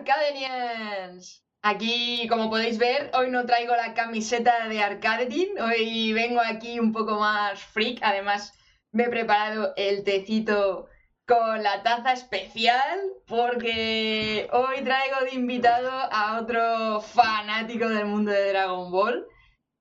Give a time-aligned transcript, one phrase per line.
[0.00, 1.44] G1B, Arcadenians.
[1.62, 6.92] Aquí, como podéis ver, hoy no traigo la camiseta de Arcadetin, hoy vengo aquí un
[6.92, 8.54] poco más freak, además
[8.92, 10.88] me he preparado el tecito
[11.26, 18.48] con la taza especial porque hoy traigo de invitado a otro fanático del mundo de
[18.48, 19.26] Dragon Ball.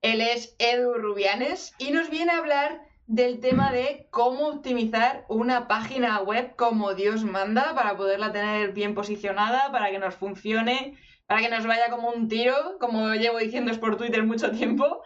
[0.02, 5.68] Él es Edu Rubianes y nos viene a hablar del tema de cómo optimizar una
[5.68, 10.95] página web como Dios manda para poderla tener bien posicionada, para que nos funcione,
[11.26, 15.02] para que nos vaya como un tiro, como llevo diciendo por Twitter mucho tiempo.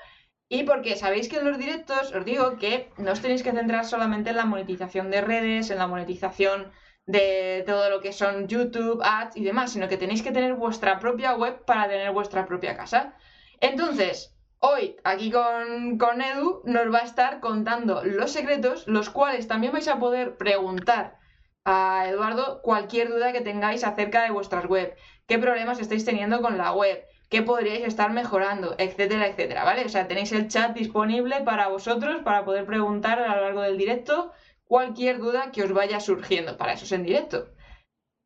[0.50, 3.86] Y porque sabéis que en los directos os digo que no os tenéis que centrar
[3.86, 6.74] solamente en la monetización de redes, en la monetización
[7.06, 11.00] de todo lo que son YouTube, ads y demás, sino que tenéis que tener vuestra
[11.00, 13.16] propia web para tener vuestra propia casa.
[13.62, 14.33] Entonces,
[14.66, 19.74] Hoy, aquí con, con, Edu, nos va a estar contando los secretos, los cuales también
[19.74, 21.18] vais a poder preguntar
[21.66, 24.96] a Eduardo cualquier duda que tengáis acerca de vuestras web,
[25.28, 29.84] qué problemas estáis teniendo con la web, qué podríais estar mejorando, etcétera, etcétera, ¿vale?
[29.84, 33.78] O sea, tenéis el chat disponible para vosotros para poder preguntar a lo largo del
[33.78, 34.32] directo
[34.64, 36.56] cualquier duda que os vaya surgiendo.
[36.56, 37.50] Para eso es en directo.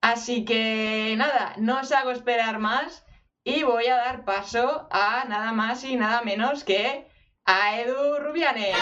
[0.02, 3.06] Así que nada, no os hago esperar más
[3.48, 7.08] y voy a dar paso a nada más y nada menos que
[7.45, 8.76] a Edu Rubianes.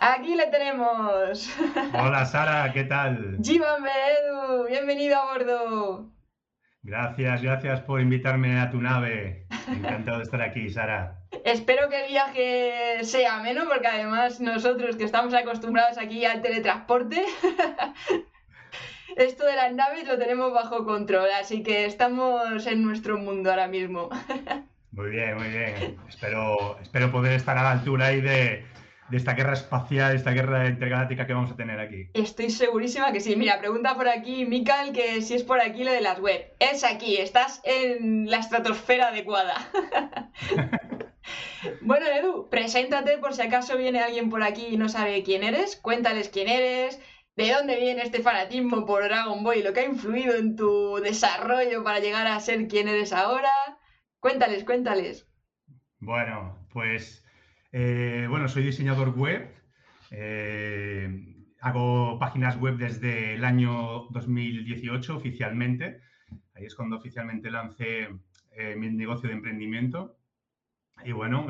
[0.00, 1.48] Aquí le tenemos.
[1.94, 3.38] Hola Sara, ¿qué tal?
[3.38, 6.10] Llévame Edu, bienvenido a bordo.
[6.82, 9.46] Gracias, gracias por invitarme a tu nave.
[9.68, 11.20] Encantado de estar aquí, Sara.
[11.44, 17.24] Espero que el viaje sea menos, porque además nosotros que estamos acostumbrados aquí al teletransporte,
[19.16, 23.68] esto de las naves lo tenemos bajo control, así que estamos en nuestro mundo ahora
[23.68, 24.10] mismo.
[24.94, 25.98] Muy bien, muy bien.
[26.08, 28.64] Espero, espero poder estar a la altura ahí de,
[29.10, 32.10] esta guerra espacial, esta guerra intergaláctica que vamos a tener aquí.
[32.14, 33.34] Estoy segurísima que sí.
[33.34, 36.52] Mira, pregunta por aquí, Mikael, que si es por aquí lo de las web.
[36.60, 39.68] Es aquí, estás en la estratosfera adecuada.
[41.80, 45.74] bueno, Edu, preséntate por si acaso viene alguien por aquí y no sabe quién eres.
[45.76, 47.00] Cuéntales quién eres,
[47.36, 51.00] ¿De dónde viene este fanatismo por Dragon Ball y lo que ha influido en tu
[51.02, 53.50] desarrollo para llegar a ser quien eres ahora?
[54.20, 55.28] Cuéntales, cuéntales.
[55.98, 57.24] Bueno, pues
[57.72, 59.52] eh, bueno, soy diseñador web.
[60.12, 61.08] Eh,
[61.60, 66.00] hago páginas web desde el año 2018 oficialmente.
[66.54, 68.10] Ahí es cuando oficialmente lancé
[68.52, 70.18] eh, mi negocio de emprendimiento.
[71.04, 71.48] Y bueno,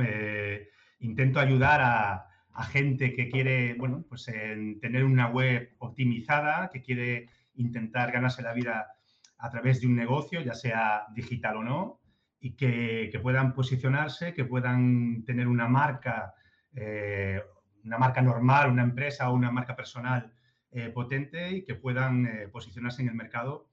[0.98, 7.28] intento ayudar a, a gente que quiere, bueno, pues tener una web optimizada, que quiere
[7.56, 8.94] intentar ganarse la vida
[9.38, 12.00] a través de un negocio, ya sea digital o no,
[12.40, 16.34] y que, puedan posicionarse, que puedan tener una marca,
[16.74, 17.42] eh,
[17.84, 20.32] una marca normal, una empresa o una marca personal
[20.70, 23.68] eh, potente y que puedan eh, posicionarse en el mercado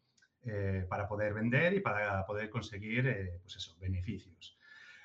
[0.90, 3.04] para poder vender y para poder conseguir,
[3.44, 4.58] pues eso, beneficios.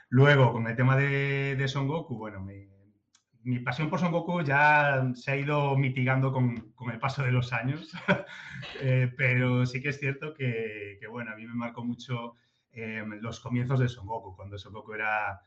[0.09, 2.70] Luego, con el tema de, de Son Goku, bueno, me,
[3.47, 7.53] mi pasión por Son Goku ya se ha ido mitigando con, el paso de los
[7.53, 7.93] años,
[8.81, 12.34] eh, pero sí que es cierto que, bueno, a mí me marcó mucho
[12.73, 15.41] em, los comienzos de Son Goku, cuando Son Goku era,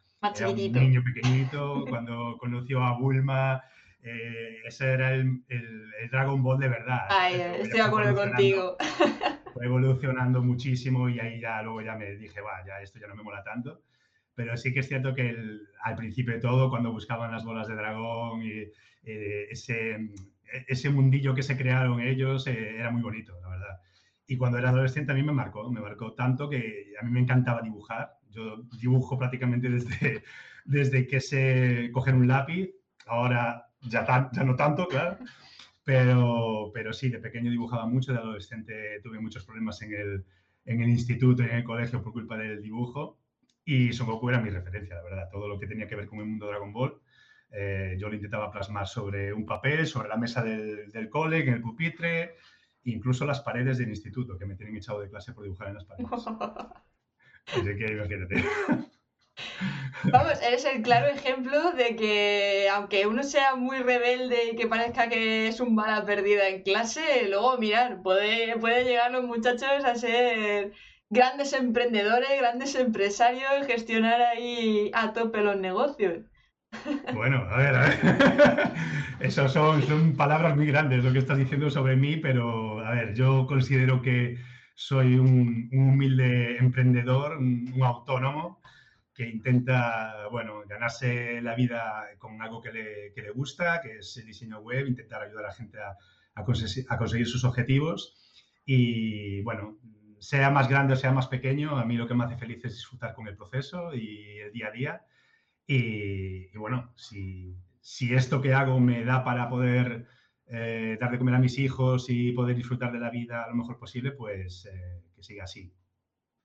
[0.47, 3.61] un niño pequeñito, cuando conoció a Bulma,
[4.01, 5.43] eh, ese era el,
[6.09, 7.05] Dragon Ball de verdad.
[7.09, 8.77] Ay, estoy de acuerdo contigo.
[9.53, 13.15] Fue evolucionando muchísimo y ahí ya luego ya me dije, va, ya esto ya no
[13.15, 13.81] me mola tanto.
[14.39, 15.35] Pero sí que es cierto que
[15.83, 18.51] al principio de todo, cuando buscaban las bolas de dragón y
[19.03, 20.11] eh, ese,
[20.65, 23.81] ese mundillo que se crearon ellos, eh, era muy bonito, la verdad.
[24.27, 27.19] Y cuando era adolescente a mí me marcó, me marcó tanto que a mí me
[27.19, 28.13] encantaba dibujar.
[28.29, 30.23] Yo dibujo prácticamente desde,
[30.63, 32.69] desde que sé coger un lápiz,
[33.07, 35.17] ahora ya, ya no tanto, claro.
[35.83, 40.25] Pero, pero sí, de pequeño dibujaba mucho, de adolescente tuve muchos problemas en el,
[40.63, 43.19] en el instituto y en el colegio por culpa del dibujo
[43.69, 45.29] y Son Goku era mi referencia, la verdad.
[45.31, 46.99] Todo lo que tenía que ver con el mundo Dragon Ball,
[47.51, 51.53] eh, yo lo intentaba plasmar sobre un papel, sobre la mesa del, del cole, en
[51.53, 52.35] el pupitre,
[52.85, 55.85] incluso las paredes del instituto, que me tienen echado de clase por dibujar en las
[55.85, 56.09] paredes.
[57.45, 58.43] Así que imagínate.
[60.05, 65.09] Vamos, eres el claro ejemplo de que aunque uno sea muy rebelde y que parezca
[65.09, 69.95] que es un bala perdida en clase, luego mirar, puede, puede llegar los muchachos a
[69.95, 70.73] ser
[71.09, 76.25] grandes emprendedores, grandes empresarios, gestionar ahí a tope los negocios.
[77.13, 77.99] Bueno, a ver, a ver.
[79.19, 83.47] Esas son, palabras muy grandes lo que estás diciendo sobre mí, pero a ver, yo
[83.47, 84.37] considero que
[84.75, 88.61] soy un, humilde emprendedor, un, autónomo,
[89.13, 94.15] que intenta, bueno, ganarse la vida con algo que le, que le gusta, que es
[94.17, 95.79] el diseño web, intentar ayudar a la gente
[96.35, 98.15] a, conseguir, a conseguir sus objetivos.
[98.65, 99.79] Y bueno,
[100.19, 102.73] sea más grande o sea más pequeño, a mí lo que me hace feliz es
[102.73, 105.05] disfrutar con el proceso y el día a día.
[105.65, 110.07] Y, y bueno, si, si, esto que hago me da para poder
[110.47, 113.77] eh, dar de comer a mis hijos y poder disfrutar de la vida lo mejor
[113.77, 115.71] posible, pues eh, que siga así.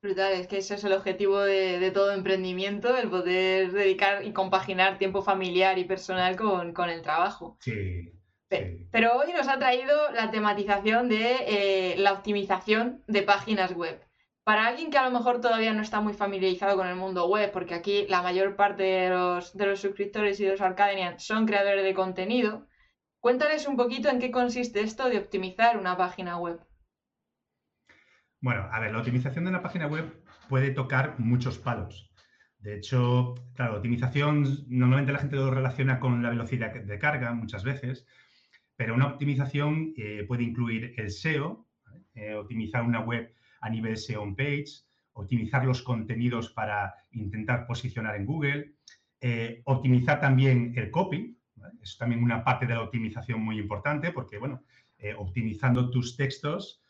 [0.02, 4.34] Brutal, es que ese es el objetivo de, de, todo emprendimiento, el poder dedicar y
[4.34, 7.56] compaginar tiempo familiar y personal con, con el trabajo.
[7.60, 8.12] Sí,
[8.48, 14.00] pero hoy nos ha traído la tematización de eh, la optimización de páginas web.
[14.44, 17.50] Para alguien que a lo mejor todavía no está muy familiarizado con el mundo web,
[17.50, 21.46] porque aquí la mayor parte de los, de los suscriptores y de los Arcadenians son
[21.46, 22.66] creadores de contenido,
[23.20, 26.60] cuéntales un poquito en qué consiste esto de optimizar una página web.
[28.42, 32.10] Bueno, a ver, la optimización de una página web puede tocar muchos palos.
[32.58, 37.64] De hecho, claro, optimización normalmente la gente lo relaciona con la velocidad de carga muchas
[37.64, 38.06] veces,
[38.76, 41.66] pero una optimización eh, puede incluir el SEO,
[42.14, 44.66] eh, optimizar una web a nivel SEO on page,
[45.12, 48.74] optimizar los contenidos para intentar posicionar en Google,
[49.20, 51.38] eh, optimizar también el copy,
[51.80, 54.62] es también una parte de la optimización muy importante porque, bueno,
[55.16, 56.82] optimizando tus textos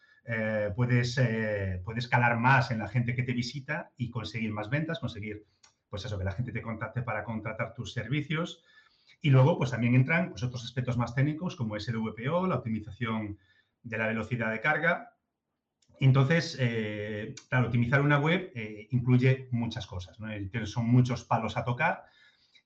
[0.77, 1.21] puedes,
[1.85, 5.45] puedes calar más en la gente que te visita y conseguir más ventas, conseguir,
[5.89, 8.65] pues eso, que la gente te contacte para contratar tus servicios,
[9.25, 13.39] y luego, pues también entran pues, otros aspectos más técnicos, como VPO, la optimización
[13.83, 15.15] de la velocidad de carga.
[15.99, 20.29] Entonces, eh, claro, optimizar una web eh, incluye muchas cosas, ¿no?
[20.67, 22.05] Son muchos palos a tocar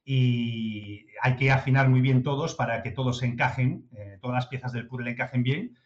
[0.05, 4.73] y hay que afinar muy bien todos para que todos encajen, eh, todas las piezas
[4.73, 5.79] del puzzle encajen bien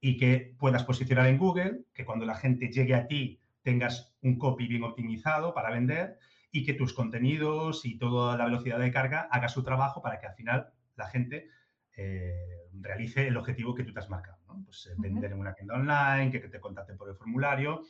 [0.00, 4.36] y que puedas posicionar en Google, que cuando la gente llegue a ti tengas un
[4.36, 6.18] copy bien optimizado para vender
[6.50, 10.26] y que tus contenidos y toda la velocidad de carga haga su trabajo para que
[10.26, 11.48] al final la gente
[11.96, 14.38] eh, realice el objetivo que tú te has marcado.
[14.46, 14.62] ¿no?
[14.64, 17.82] Pues eh, vender en una tienda online, que, que te contacten por el formulario,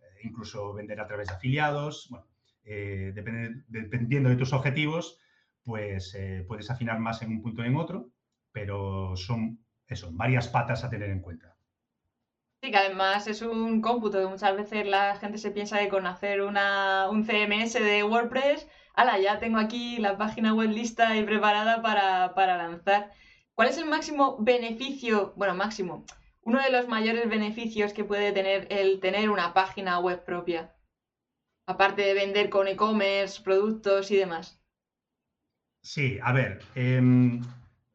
[0.00, 2.08] eh, incluso vender a través de afiliados.
[2.10, 2.26] Bueno,
[2.64, 3.12] eh,
[3.68, 5.18] dependiendo de tus objetivos,
[5.62, 8.10] pues puedes afinar más en un punto o en otro,
[8.52, 11.53] pero son eso, varias patas a tener en cuenta.
[12.64, 16.06] Sí, que además es un cómputo que muchas veces la gente se piensa que con
[16.06, 21.24] hacer una, un CMS de WordPress, ala, ya tengo aquí la página web lista y
[21.24, 23.12] preparada para, para lanzar.
[23.52, 26.06] ¿Cuál es el máximo beneficio, bueno, máximo,
[26.40, 30.74] uno de los mayores beneficios que puede tener el tener una página web propia?
[31.66, 34.58] Aparte de vender con e-commerce, productos y demás.
[35.82, 36.98] Sí, a ver, eh,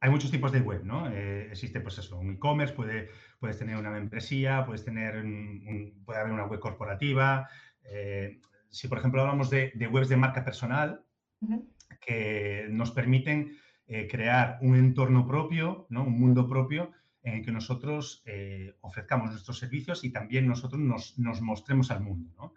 [0.01, 1.10] hay muchos tipos de web, ¿no?
[1.10, 6.03] Eh, existe, pues eso, un e-commerce, puede, puedes tener una membresía, puedes tener un, un,
[6.06, 7.50] puede haber una web corporativa.
[7.83, 8.39] Eh,
[8.69, 11.03] si, por ejemplo, hablamos de, de, webs de marca personal,
[11.41, 11.68] uh -huh.
[12.01, 13.57] que nos permiten
[13.88, 16.03] eh, crear un entorno propio, ¿no?
[16.03, 16.91] Un mundo propio
[17.24, 22.01] en el que nosotros eh, ofrezcamos nuestros servicios y también nosotros nos, nos mostremos al
[22.01, 22.53] mundo, ¿no?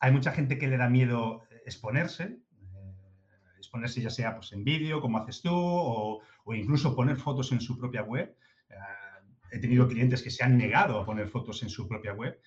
[0.00, 2.40] Hay mucha gente que le da miedo exponerse,
[3.56, 7.60] exponerse ya sea pues, en vídeo, como haces tú, o, o, incluso poner fotos en
[7.60, 8.34] su propia web.
[9.52, 12.40] He tenido clientes que se han negado a poner fotos en su propia web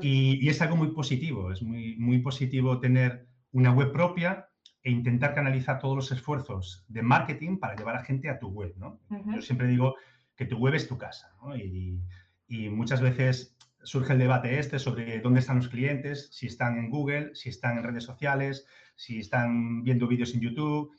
[0.00, 4.48] y, y, es algo muy positivo, es muy, muy positivo tener una web propia
[4.82, 8.74] e intentar canalizar todos los esfuerzos de marketing para llevar a gente a tu web,
[8.76, 9.00] ¿no?
[9.10, 9.34] Uh -huh.
[9.36, 9.96] Yo siempre digo
[10.36, 11.56] que tu web es tu casa, ¿no?
[11.56, 12.00] Y,
[12.48, 16.90] y muchas veces surge el debate este sobre dónde están los clientes, si están en
[16.90, 18.66] Google, si están en redes sociales,
[18.96, 20.92] si están viendo vídeos en YouTube.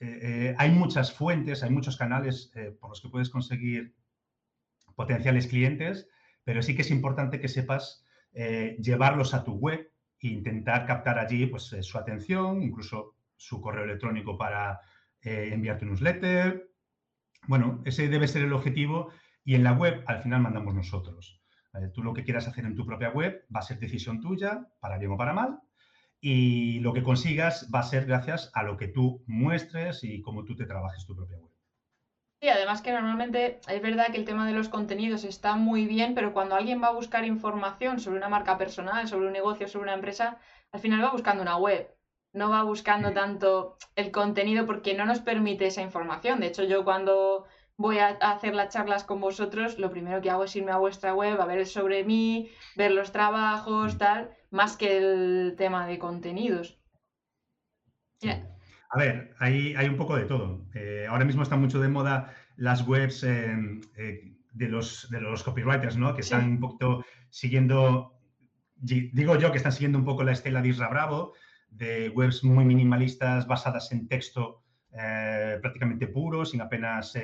[0.00, 3.94] Eh, eh, hay muchas fuentes, hay muchos canales eh, por los que puedes conseguir
[4.94, 6.08] potenciales clientes,
[6.44, 11.18] pero sí que es importante que sepas eh, llevarlos a tu web e intentar captar
[11.18, 14.80] allí pues, eh, su atención, incluso su correo electrónico para
[15.22, 16.68] eh, enviar tu newsletter.
[17.46, 19.10] Bueno, ese debe ser el objetivo
[19.44, 21.40] y en la web al final mandamos nosotros.
[21.92, 24.98] tú lo que quieras hacer en tu propia web va a ser decisión tuya, para
[24.98, 25.60] bien o para mal,
[26.20, 30.44] y lo que consigas va a ser gracias a lo que tú muestres y cómo
[30.44, 31.53] tú te trabajes tu propia web.
[32.44, 36.12] Sí, además que normalmente es verdad que el tema de los contenidos está muy bien,
[36.14, 39.84] pero cuando alguien va a buscar información sobre una marca personal, sobre un negocio, sobre
[39.84, 40.36] una empresa,
[40.70, 41.88] al final va buscando una web.
[42.34, 43.14] No va buscando sí.
[43.14, 46.38] tanto el contenido porque no nos permite esa información.
[46.38, 47.46] De hecho, yo cuando
[47.78, 51.14] voy a hacer las charlas con vosotros, lo primero que hago es irme a vuestra
[51.14, 56.78] web, a ver sobre mí, ver los trabajos, tal, más que el tema de contenidos.
[58.20, 58.28] Sí.
[58.94, 60.68] A ver, hay, hay, un poco de todo.
[60.72, 63.52] Eh, ahora mismo están mucho de moda las webs eh,
[63.96, 66.14] eh, de, los, de los copywriters, ¿no?
[66.14, 66.32] Que sí.
[66.32, 68.20] están un poquito siguiendo,
[68.76, 71.32] digo yo, que están siguiendo un poco la estela de Isra Bravo,
[71.70, 74.62] de webs muy minimalistas basadas en texto
[75.60, 77.18] prácticamente puro, sin apenas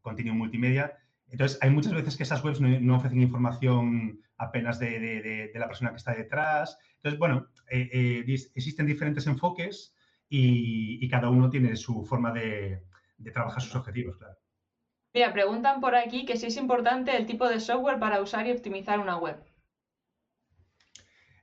[0.00, 0.96] contenido multimedia.
[1.28, 5.96] Entonces, hay muchas veces que esas webs no, ofrecen información apenas de, la persona que
[5.96, 6.78] está detrás.
[6.98, 8.24] Entonces, bueno, eh,
[8.54, 9.92] existen diferentes enfoques
[10.30, 12.84] y, cada uno tiene su forma de,
[13.32, 14.36] trabajar sus objetivos, claro.
[15.12, 18.52] Mira, preguntan por aquí que si es importante el tipo de software para usar y
[18.52, 19.42] optimizar una web.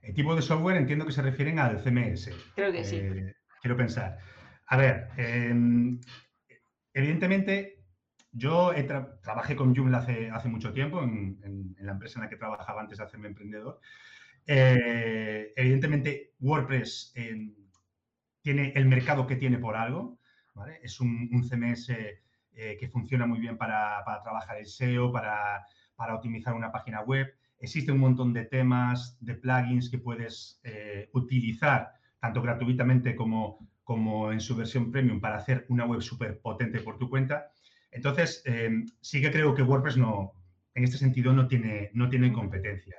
[0.02, 2.32] El tipo de software entiendo que se refieren al CMS.
[2.56, 3.02] Creo que sí.
[3.62, 4.20] Quiero pensar.
[4.68, 6.00] A ver, em,
[6.94, 7.84] evidentemente,
[8.32, 8.72] yo
[9.22, 13.00] trabajé con Joomla hace, hace mucho tiempo, en, la empresa en la que trabajaba antes
[13.00, 13.82] de hacerme emprendedor.
[14.46, 17.12] Eh, evidentemente, WordPress
[18.48, 20.20] tiene el mercado que tiene por algo.
[20.82, 25.66] Es un, CMS eh, que funciona muy bien para, trabajar el SEO, para,
[26.16, 27.28] optimizar una página web.
[27.60, 34.34] Existe un montón de temas, de plugins que puedes eh, utilizar, tanto gratuitamente como como
[34.34, 37.52] en su versión premium para hacer una web súper potente por tu cuenta.
[37.90, 40.34] Entonces, em, sí que creo que WordPress no,
[40.74, 42.98] en este sentido no tiene, no tiene competencia.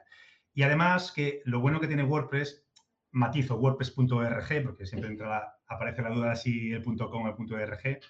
[0.55, 2.68] Y además que lo bueno que tiene WordPress,
[3.13, 8.01] matizo wordpress.org, porque siempre entra aparece la duda si el .com o el .org.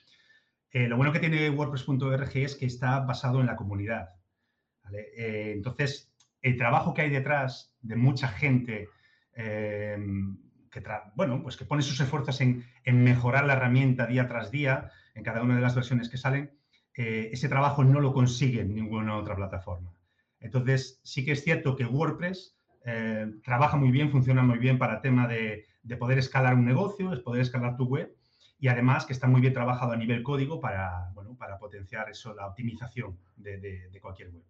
[0.70, 4.10] Eh, lo bueno que tiene wordpress.org es que está basado en la comunidad.
[4.92, 6.12] Eh, entonces,
[6.42, 8.88] el trabajo que hay detrás de mucha gente
[9.34, 10.38] em,
[10.70, 10.82] que,
[11.14, 15.42] bueno, pues que pone sus esfuerzos en, mejorar la herramienta día tras día en cada
[15.42, 16.52] una de las versiones que salen,
[16.94, 19.94] eh, ese trabajo no lo consigue en ninguna otra plataforma.
[20.40, 24.94] Entonces, sí que es cierto que WordPress eh, trabaja muy bien, funciona muy bien para
[24.94, 25.66] el tema de,
[25.98, 28.14] poder escalar un negocio, es poder escalar tu web
[28.58, 32.34] y además que está muy bien trabajado a nivel código para, bueno, para potenciar eso,
[32.34, 34.44] la optimización de cualquier web.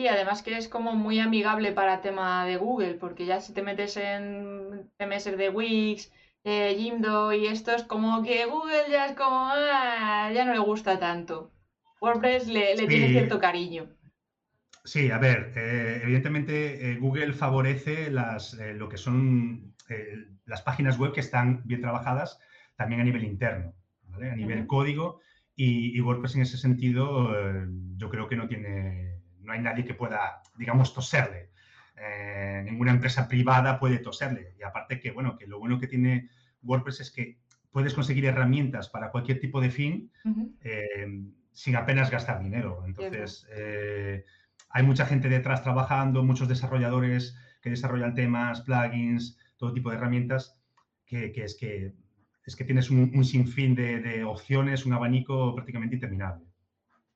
[0.00, 3.60] Y además que es como muy amigable para tema de Google, porque ya si te
[3.60, 6.10] metes en CMS de Wix,
[6.42, 10.58] eh, Jimdo y esto es como que Google ya es como, ah, ya no le
[10.58, 11.52] gusta tanto.
[12.00, 13.90] WordPress le, tiene cierto cariño.
[14.84, 19.74] Sí, a ver, eh, evidentemente eh, Google favorece las, lo que son
[20.46, 22.38] las páginas web que están bien trabajadas
[22.76, 23.74] también a nivel interno,
[24.14, 25.20] a nivel código,
[25.56, 27.34] y, WordPress en ese sentido
[27.96, 29.20] yo creo que no tiene
[29.50, 31.50] no hay nadie que pueda, digamos, toserle.
[31.96, 34.54] Eh, ninguna empresa privada puede toserle.
[34.58, 36.30] Y aparte que, bueno, que lo bueno que tiene
[36.62, 37.38] WordPress es que
[37.70, 40.10] puedes conseguir herramientas para cualquier tipo de fin
[40.62, 41.22] eh,
[41.52, 42.84] sin apenas gastar dinero.
[42.86, 44.24] Entonces, eh,
[44.70, 50.56] hay mucha gente detrás trabajando, muchos desarrolladores que desarrollan temas, plugins, todo tipo de herramientas,
[51.04, 51.92] que, es, que
[52.44, 56.50] es que tienes un, sinfín de opciones, un abanico prácticamente interminable.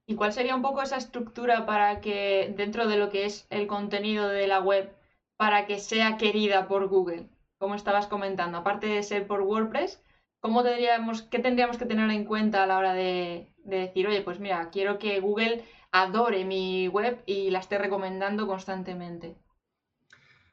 [0.07, 3.67] ¿Y cuál sería un poco esa estructura para que, dentro de lo que es el
[3.67, 4.95] contenido de la web,
[5.37, 7.29] para que sea querida por Google?
[7.59, 10.03] Como estabas comentando, aparte de ser por WordPress,
[10.41, 14.41] ¿cómo tendríamos, ¿qué tendríamos que tener en cuenta a la hora de, decir, oye, pues
[14.41, 15.65] mira, quiero que Google
[15.95, 19.37] adore mi web y la esté recomendando constantemente?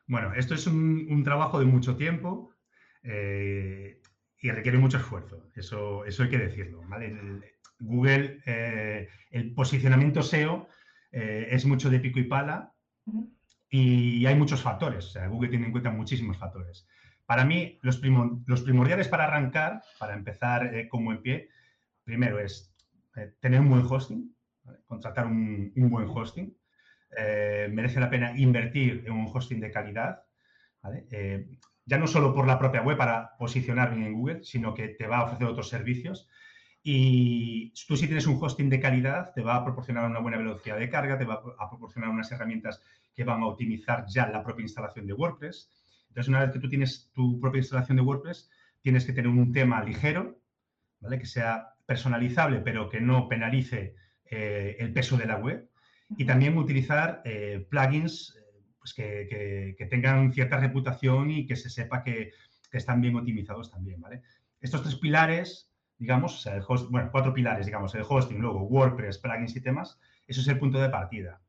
[0.06, 2.54] Bueno, esto es un, trabajo de mucho tiempo
[3.02, 4.00] eh,
[4.40, 6.84] y requiere mucho esfuerzo, eso, eso hay que decirlo.
[6.88, 7.42] ¿vale?
[7.80, 10.68] Google, eh, el posicionamiento SEO
[11.12, 12.72] eh, es mucho de pico y pala
[13.68, 15.18] y hay muchos factores.
[15.28, 16.88] Google tiene en cuenta muchísimos factores.
[17.26, 21.50] Para mí, los, primordiales para arrancar, para empezar como en pie,
[22.04, 22.76] primero es
[23.40, 24.36] tener un buen hosting,
[24.86, 26.56] contratar un, buen hosting.
[27.72, 30.24] merece la pena invertir en un hosting de calidad.
[31.86, 35.08] ya no solo por la propia web para posicionar bien en Google, sino que te
[35.08, 36.30] va a ofrecer otros servicios
[36.84, 40.80] y tú si tienes un hosting de calidad, te va a proporcionar una buena velocidad
[40.80, 42.82] de carga, te va a proporcionar unas herramientas
[43.13, 45.70] que van a optimizar ya la propia instalación de WordPress.
[46.08, 48.50] Entonces, una vez que tú tienes tu propia instalación de WordPress,
[48.82, 50.40] tienes que tener un tema ligero,
[51.00, 51.20] ¿vale?
[51.20, 53.96] Que sea personalizable, pero que no penalice
[54.32, 55.70] eh, el peso de la web.
[56.18, 61.70] Y también utilizar eh, plugins eh, pues que, que, tengan cierta reputación y que se
[61.70, 62.32] sepa que,
[62.72, 64.24] que están bien optimizados también, ¿vale?
[64.60, 65.72] Estos tres pilares
[66.02, 69.62] digamos, o sea, el host, bueno, cuatro pilares, digamos, el hosting, luego WordPress, plugins y
[69.62, 71.40] temas, eso es el punto de partida.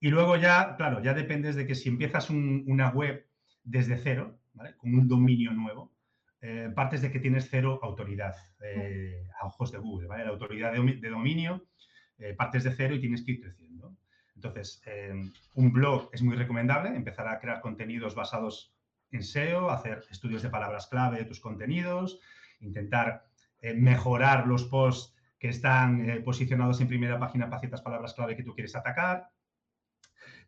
[0.00, 3.26] Y luego ya, claro, ya dependes de que si empiezas una web
[3.62, 4.74] desde cero, ¿vale?
[4.78, 5.92] Con un dominio nuevo,
[6.40, 10.24] eh, partes de que tienes cero autoridad eh, a ojos de Google, ¿vale?
[10.24, 11.66] La autoridad de, dominio,
[12.22, 13.96] eh, partes de cero y tienes que ir creciendo.
[14.34, 14.82] Entonces,
[15.54, 18.74] un blog es muy recomendable, empezar a crear contenidos basados
[19.12, 22.18] en SEO, hacer estudios de palabras clave de tus contenidos,
[22.60, 23.26] intentar
[23.60, 28.36] eh, mejorar los posts que están eh, posicionados en primera página para ciertas palabras clave
[28.36, 29.28] que tú quieres atacar,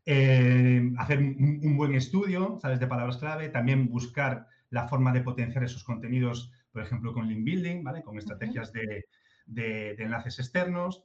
[0.07, 5.64] eh, hacer un, buen estudio, ¿sabes?, de palabras clave, también buscar la forma de potenciar
[5.64, 8.02] esos contenidos, por ejemplo, con link building, ¿vale?
[8.02, 9.07] Con estrategias de,
[9.99, 11.04] enlaces externos.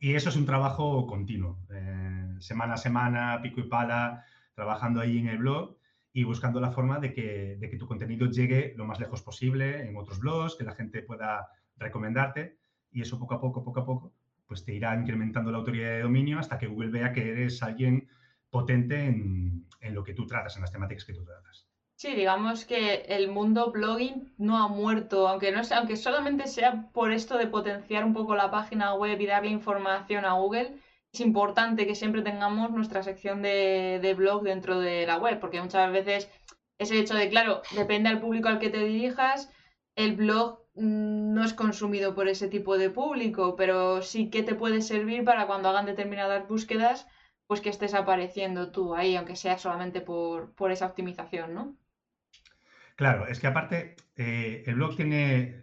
[0.00, 4.24] Y eso es un trabajo continuo, eh, semana a semana, pico y pala,
[4.54, 5.76] trabajando ahí en el blog
[6.12, 9.82] y buscando la forma de que, de que tu contenido llegue lo más lejos posible
[9.82, 12.58] en otros blogs, que la gente pueda recomendarte
[12.92, 14.14] y eso poco a poco, poco a poco,
[14.46, 18.08] pues te irá incrementando la autoridad de dominio hasta que Google vea que eres alguien
[18.50, 21.68] potente en, en lo que tú tratas, en las temáticas que tú tratas.
[22.00, 26.88] Sí, digamos que el mundo blogging no ha muerto, aunque no sea, aunque solamente sea
[26.92, 30.78] por esto de potenciar un poco la página web y darle información a Google,
[31.12, 35.60] es importante que siempre tengamos nuestra sección de, de blog dentro de la web, porque
[35.60, 36.30] muchas veces
[36.78, 39.50] ese hecho de, claro, depende al público al que te dirijas,
[39.96, 44.54] el blog mm, no es consumido por ese tipo de público, pero sí que te
[44.54, 47.08] puede servir para cuando hagan determinadas búsquedas,
[47.48, 51.76] pues que estés apareciendo tú ahí, aunque sea solamente por, por esa optimización, ¿no?
[52.98, 55.62] Claro, es que aparte eh, el blog tiene,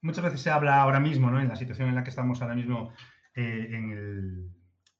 [0.00, 1.38] muchas veces se habla ahora mismo, ¿no?
[1.38, 2.90] En la situación en la que estamos ahora mismo
[3.34, 4.50] eh, en, el,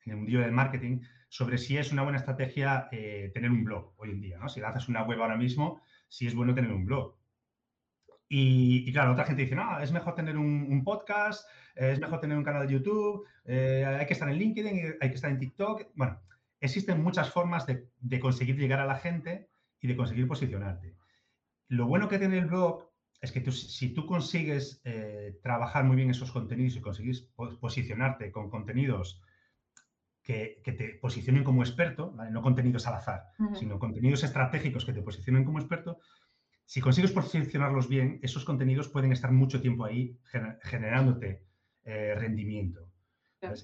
[0.05, 3.95] en el mundo del marketing, sobre si es una buena estrategia eh, tener un blog
[3.97, 4.51] hoy en día, ¿no?
[4.51, 7.17] Si lanzas una web ahora mismo, si es bueno tener un blog.
[8.29, 12.45] Y, claro, otra gente dice, no, es mejor tener un, podcast, es mejor tener un
[12.45, 15.93] canal de YouTube, hay que estar en LinkedIn, hay que estar en TikTok.
[15.95, 16.21] Bueno,
[16.61, 19.49] existen muchas formas de, conseguir llegar a la gente
[19.81, 20.95] y de conseguir posicionarte.
[21.69, 22.91] Lo bueno que tiene el blog
[23.21, 27.29] es que si tú consigues eh, trabajar muy bien esos contenidos y consigues
[27.61, 29.23] posicionarte con contenidos
[30.23, 35.45] que, te posicionen como experto, no contenidos al azar, sino contenidos estratégicos que te posicionen
[35.45, 35.99] como experto,
[36.67, 40.19] si consigues posicionarlos bien, esos contenidos pueden estar mucho tiempo ahí
[40.63, 41.45] generándote
[41.85, 42.89] eh, rendimiento.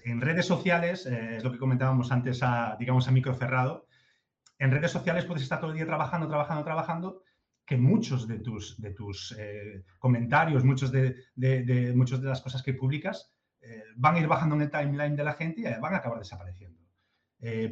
[0.04, 3.87] en redes sociales, eh, es lo que comentábamos antes, a, digamos, a micro cerrado,
[4.59, 7.22] en redes sociales puedes estar todo el día trabajando, trabajando, trabajando,
[7.70, 12.64] que muchos de tus, de tus eh, comentarios, muchos de, de, muchas de las cosas
[12.64, 13.33] que publicas,
[13.94, 16.80] van a ir bajando en el timeline de la gente y van a acabar desapareciendo.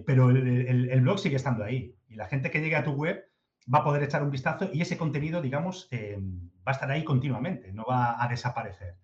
[0.07, 3.25] pero el, blog sigue estando ahí y la gente que llegue a tu web
[3.73, 7.05] va a poder echar un vistazo y ese contenido, digamos, eh, va a estar ahí
[7.05, 8.97] continuamente, no va a desaparecer.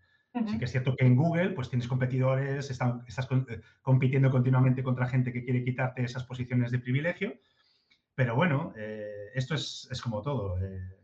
[0.46, 5.06] Sí que es cierto que en Google, pues tienes competidores, estás eh, compitiendo continuamente contra
[5.06, 7.34] gente que quiere quitarte esas posiciones de privilegio,
[8.14, 10.56] pero bueno, eh, esto es, como todo.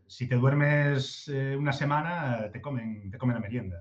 [0.07, 3.77] si te duermes una semana, te comen, te comen la merienda.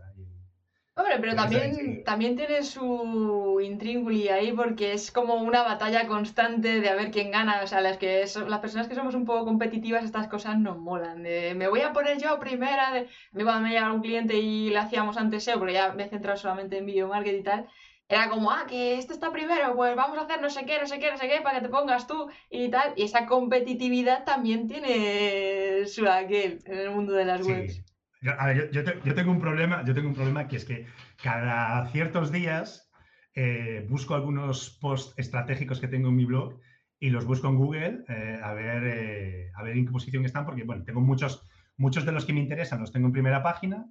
[1.01, 6.89] Hombre, pero también, también tiene su intríngulis ahí porque es como una batalla constante de
[6.91, 7.63] a ver quién gana.
[7.63, 11.23] O sea, las, que las personas que somos un poco competitivas, estas cosas nos molan.
[11.23, 12.93] De, me voy a poner yo primera.
[12.93, 15.93] De, a mí cuando me llegaba un cliente y le hacíamos antes SEO, porque ya
[15.95, 17.69] me he centrado solamente en video marketing y tal,
[18.11, 20.87] era como, ah, que este está primero, pues vamos a hacer no sé qué, no
[20.89, 22.93] sé qué, no sé qué, para que te pongas tú y tal.
[22.97, 27.85] Y esa competitividad también tiene su aquel en el mundo de las webs.
[28.21, 30.87] Yo, a ver, yo, tengo un problema, yo tengo un problema que es que
[31.23, 32.91] cada ciertos días
[33.37, 36.59] eh, busco algunos posts estratégicos que tengo en mi blog
[36.99, 40.45] y los busco en Google eh, a, ver, eh, a ver en qué posición están,
[40.45, 43.87] porque bueno, tengo muchos, muchos de los que me interesan, los tengo en primera página.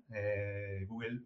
[0.88, 1.22] Google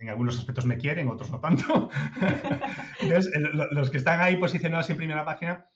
[0.00, 1.90] en algunos aspectos me quieren, otros no tanto.
[3.00, 3.32] Entonces,
[3.72, 5.66] los que están ahí posicionados en primera página,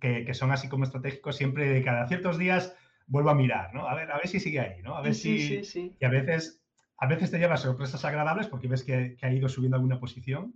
[0.00, 3.88] que, que son así como estratégicos, siempre cada ciertos días vuelvo a mirar, ¿no?
[3.88, 4.96] A ver, a ver si sigue ahí, ¿no?
[4.96, 5.40] A ver si...
[5.40, 5.96] Sí, sí.
[6.00, 6.62] Y a veces,
[6.98, 10.54] a veces te llevas sorpresas agradables porque ves que, ha ido subiendo alguna posición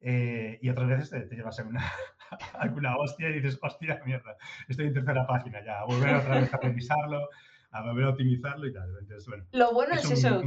[0.00, 1.84] eh, y otras veces te, llevas una,
[2.58, 4.36] alguna hostia y dices, hostia, mierda,
[4.68, 7.28] estoy en tercera página ya, volver otra vez a revisarlo,
[7.74, 8.88] a volver a optimizarlo y tal.
[9.00, 10.40] Entonces, bueno, Lo bueno es, eso,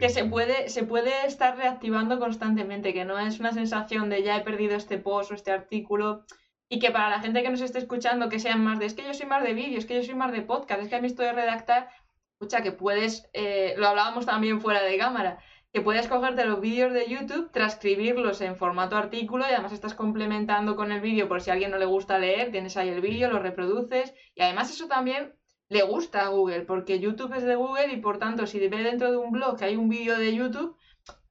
[0.00, 4.38] que se puede, se puede estar reactivando constantemente, que no es una sensación de ya
[4.38, 6.24] he perdido este post o este artículo
[6.70, 9.04] y que para la gente que nos esté escuchando, que sean más de, es que
[9.04, 11.00] yo soy más de vídeo, es que yo soy más de podcast, es que a
[11.00, 11.90] mí esto de redactar,
[12.40, 15.38] escucha, que puedes, eh, lo hablábamos también fuera de cámara,
[15.74, 20.74] que puedes cogerte los vídeos de YouTube, transcribirlos en formato artículo y además estás complementando
[20.74, 23.30] con el vídeo por si a alguien no le gusta leer, tienes ahí el vídeo,
[23.30, 25.34] lo reproduces y además eso también
[25.68, 29.10] le gusta a Google porque YouTube es de Google y por tanto si ve dentro
[29.10, 30.76] de un blog que hay un vídeo de YouTube,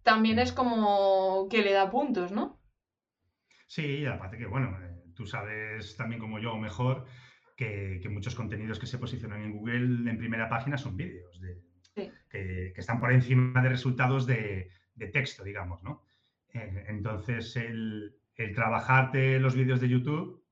[0.04, 2.60] también es como que le da puntos, ¿no?
[3.68, 7.06] Sí, aparte que bueno, eh, tú sabes también como yo mejor
[7.56, 11.40] que, muchos contenidos que se posicionan en Google en primera página son vídeos
[12.30, 14.70] que, están por encima de resultados de,
[15.14, 16.04] texto, digamos, ¿no?
[16.54, 18.16] Eh, entonces, el,
[18.54, 20.45] trabajarte los vídeos de YouTube,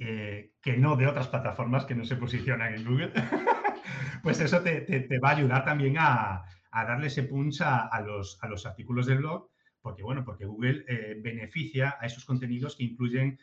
[0.00, 3.12] eh, que no de otras plataformas que no se posicionan en Google,
[4.24, 8.66] pues eso te, va a ayudar también a, darle ese punch a, los, a los
[8.66, 9.48] artículos del blog
[9.82, 13.38] porque, bueno, porque Google eh, beneficia a esos contenidos que incluyen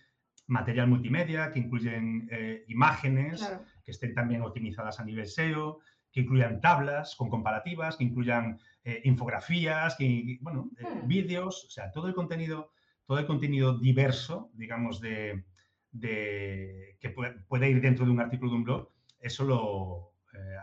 [0.48, 3.48] material multimedia, que incluyen eh, imágenes,
[3.84, 5.80] que estén también optimizadas a nivel SEO,
[6.12, 11.08] que incluyan tablas con comparativas, que incluyan eh, infografías, que, bueno, hmm.
[11.08, 12.72] vídeos, o sea, todo el contenido,
[13.06, 15.44] todo el contenido diverso, digamos, de,
[15.92, 17.14] que
[17.48, 20.14] puede, ir dentro de un artículo de un blog, eso lo,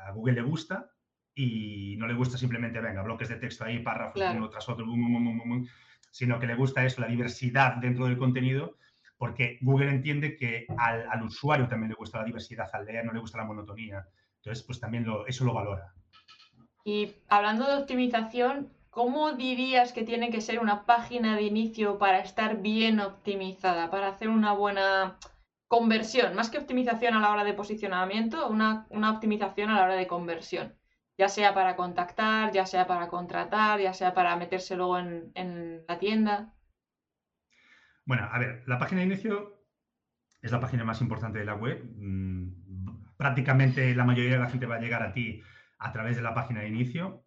[0.07, 0.91] a Google le gusta
[1.35, 4.87] y no le gusta simplemente, venga, bloques de texto ahí, párrafos uno tras otro,
[6.11, 8.77] sino que le gusta eso, la diversidad dentro del contenido,
[9.19, 13.21] porque Google entiende que al, usuario también le gusta la diversidad, al leer no le
[13.21, 14.07] gusta la monotonía.
[14.37, 15.93] Entonces, pues también eso lo valora.
[16.85, 22.21] Y hablando de optimización, ¿cómo dirías que tiene que ser una página de inicio para
[22.21, 25.19] estar bien optimizada, para hacer una buena
[25.69, 26.35] conversión?
[26.35, 30.07] Más que optimización a la hora de posicionamiento, una, una optimización a la hora de
[30.07, 30.75] conversión
[31.17, 35.99] ya sea para contactar, ya sea para contratar, ya sea para meterse luego en, la
[35.99, 36.55] tienda.
[38.05, 39.65] Bueno, a ver, la página de inicio
[40.43, 41.83] es la página más importante de la web.
[41.97, 45.43] Mm, prácticamente la mayoría de la gente va a llegar a ti
[45.79, 47.24] a través de la página de inicio.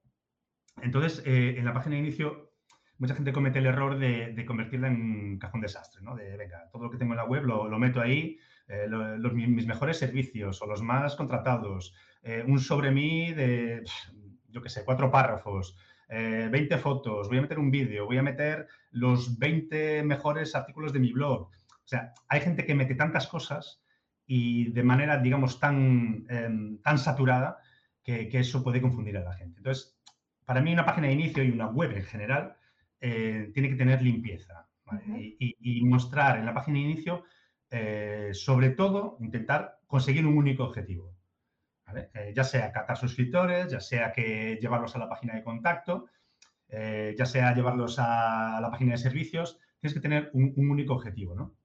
[0.82, 2.52] Entonces, eh, en la página de inicio,
[2.98, 6.16] mucha gente comete el error de, convertirla en cajón desastre, ¿no?
[6.16, 8.38] De, venga, todo lo que tengo en la web lo, meto ahí,
[8.68, 8.88] eh,
[9.34, 13.84] mis mejores servicios o los más contratados, eh, un sobre mí de,
[14.50, 15.78] yo qué sé, cuatro párrafos,
[16.10, 20.94] 20 eh, fotos, voy a meter un vídeo, voy a meter los 20 mejores artículos
[20.94, 21.42] de mi blog.
[21.42, 23.82] O sea, hay gente que mete tantas cosas
[24.26, 27.58] y de manera, digamos, tan, em, tan saturada
[28.04, 29.58] que, eso puede confundir a la gente.
[29.58, 29.97] Entonces,
[30.48, 32.56] para mí una página de inicio y una web en general
[33.00, 34.68] eh, tiene que tener limpieza
[35.38, 37.24] y, mostrar en la página de inicio,
[38.32, 41.18] sobre todo, intentar conseguir un único objetivo.
[41.96, 46.08] Eh, ya sea captar suscriptores, ya sea que llevarlos a la página de contacto,
[46.68, 51.34] eh, ya sea llevarlos a, la página de servicios, tienes que tener un, único objetivo,
[51.34, 51.56] ¿no?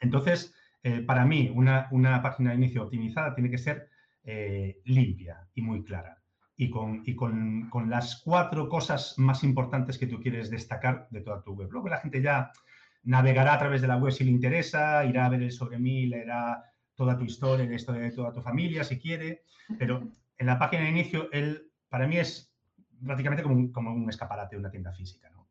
[0.00, 1.88] Entonces, eh, para mí, una,
[2.22, 3.90] página de inicio optimizada tiene que ser
[4.84, 6.18] limpia y muy clara.
[6.60, 7.04] Y, con,
[7.70, 11.70] con, las cuatro cosas más importantes que tú quieres destacar de toda tu web.
[11.70, 12.50] Luego la gente ya
[13.04, 16.06] navegará a través de la web si le interesa, irá a ver el sobre mí,
[16.06, 16.64] leerá
[16.96, 19.44] toda tu historia, la historia de toda tu familia, si quiere,
[19.78, 22.52] pero en la página de inicio, él, para mí es
[23.04, 25.30] prácticamente como un, como un escaparate de una tienda física.
[25.30, 25.48] ¿no?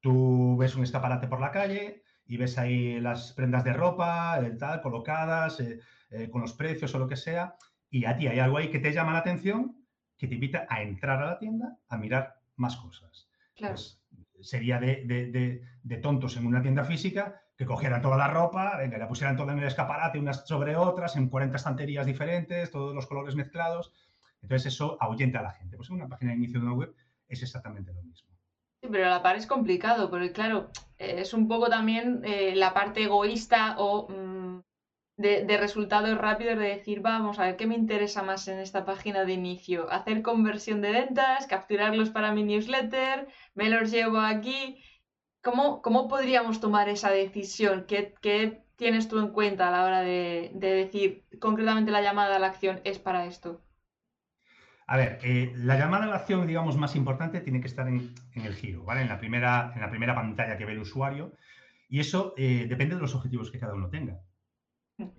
[0.00, 4.80] Tú ves un escaparate por la calle y ves ahí las prendas de ropa, tal,
[4.82, 7.54] colocadas, eh, eh, con los precios o lo que sea,
[7.88, 9.79] y a ti hay algo ahí que te llama la atención,
[10.20, 13.30] que te invita a entrar a la tienda a mirar más cosas.
[13.56, 13.74] Claro.
[13.74, 13.98] Pues,
[14.42, 15.04] sería de,
[15.82, 19.52] de, tontos en una tienda física que cogieran toda la ropa, venga, la pusieran toda
[19.54, 23.92] en el escaparate, unas sobre otras, en 40 estanterías diferentes, todos los colores mezclados.
[24.42, 25.76] Entonces eso ahuyenta a la gente.
[25.76, 26.94] Pues en una página de inicio de una web
[27.28, 28.28] es exactamente lo mismo.
[28.82, 32.74] Sí, pero a la par es complicado, porque claro, es un poco también eh, la
[32.74, 34.39] parte egoísta o mm,
[35.20, 39.24] de, resultados rápidos de decir, vamos a ver qué me interesa más en esta página
[39.24, 39.90] de inicio.
[39.90, 44.82] Hacer conversión de ventas, capturarlos para mi newsletter, me los llevo aquí
[45.42, 47.86] ¿Cómo, ¿Cómo podríamos tomar esa decisión?
[47.88, 52.36] ¿Qué, ¿Qué, tienes tú en cuenta a la hora de, de, decir concretamente la llamada
[52.36, 53.62] a la acción es para esto?
[54.86, 58.14] A ver, eh, la llamada a la acción, digamos, más importante tiene que estar en,
[58.34, 59.02] en, el giro, ¿vale?
[59.02, 61.32] En la, primera, en la primera pantalla que ve el usuario.
[61.88, 64.20] Y eso eh, depende de los objetivos que cada uno tenga.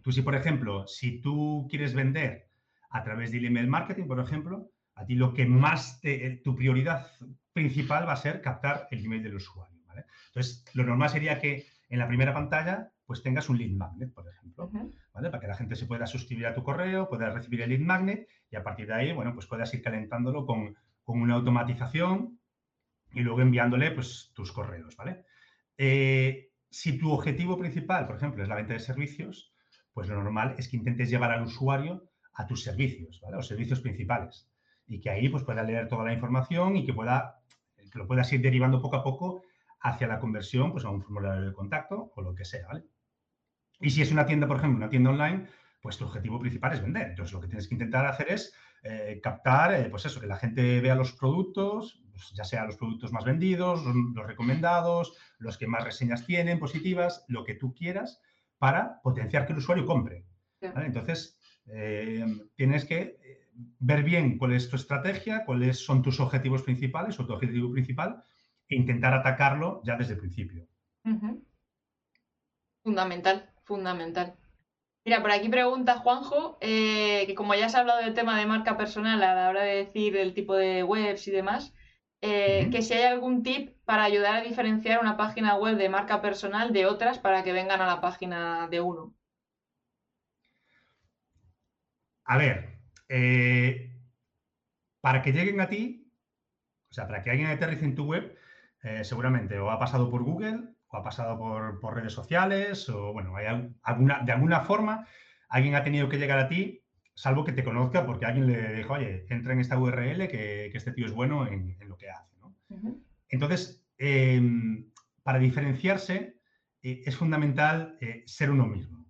[0.01, 2.49] Tú, si por ejemplo, si tú quieres vender
[2.89, 7.07] a través del email marketing, por ejemplo, a ti lo que más, te, tu prioridad
[7.53, 9.81] principal va a ser captar el email del usuario.
[10.27, 14.25] Entonces, lo normal sería que en la primera pantalla pues tengas un lead magnet, por
[14.29, 14.71] ejemplo,
[15.13, 15.29] ¿vale?
[15.29, 18.29] Para que la gente se pueda suscribir a tu correo, pueda recibir el lead magnet
[18.49, 22.39] y a partir de ahí, bueno, pues puedas ir calentándolo con, una automatización
[23.11, 25.25] y luego enviándole pues tus correos, ¿vale?
[25.77, 29.50] Eh, si tu objetivo principal, por ejemplo, es la venta de servicios,
[29.93, 33.21] pues lo normal es que intentes llevar al usuario a tus servicios.
[33.31, 34.49] Los servicios principales.
[34.85, 37.41] Y que ahí pues pueda leer toda la información y que pueda,
[37.75, 39.43] que lo puedas ir derivando poco a poco
[39.81, 42.83] hacia la conversión, pues a un formulario de contacto o lo que sea, ¿vale?
[43.79, 45.47] Y si es una tienda, por ejemplo, una tienda online,
[45.81, 47.09] pues tu objetivo principal es vender.
[47.09, 50.37] Entonces, lo que tienes que intentar hacer es eh, captar, eh, pues eso, que la
[50.37, 55.67] gente vea los productos, pues ya sea los productos más vendidos, los, recomendados, los que
[55.67, 58.21] más reseñas tienen, positivas, lo que tú quieras,
[58.61, 60.23] para potenciar que el usuario compre.
[60.61, 62.23] Entonces, eh,
[62.55, 63.17] tienes que
[63.79, 68.23] ver bien cuál es tu estrategia, cuáles son tus objetivos principales o tu objetivo principal
[68.69, 70.67] e intentar atacarlo ya desde el principio.
[72.83, 74.35] Fundamental, fundamental.
[75.05, 78.45] Mira, por aquí pregunta Juanjo, eh, que como ya se ha hablado del tema de
[78.45, 81.73] marca personal a la hora de decir el tipo de webs y demás,
[82.21, 86.21] eh, que si hay algún tip para ayudar a diferenciar una página web de marca
[86.21, 89.15] personal de otras para que vengan a la página de uno.
[92.25, 92.77] A ver,
[93.09, 93.91] eh,
[95.01, 96.11] para que lleguen a ti,
[96.89, 98.37] o sea, para que alguien aterrice en tu web,
[98.83, 103.35] eh, seguramente o ha pasado por Google o ha pasado por, redes sociales o, bueno,
[103.35, 105.07] hay alguna, de alguna forma
[105.49, 106.80] alguien ha tenido que llegar a ti,
[107.13, 110.91] salvo que te conozca porque alguien le dijo, oye, entra en esta URL que, este
[110.91, 112.35] tío es bueno en, lo que hace.
[113.29, 114.89] Entonces, em,
[115.23, 116.37] para diferenciarse
[116.81, 119.01] eh, es fundamental ser uno mismo.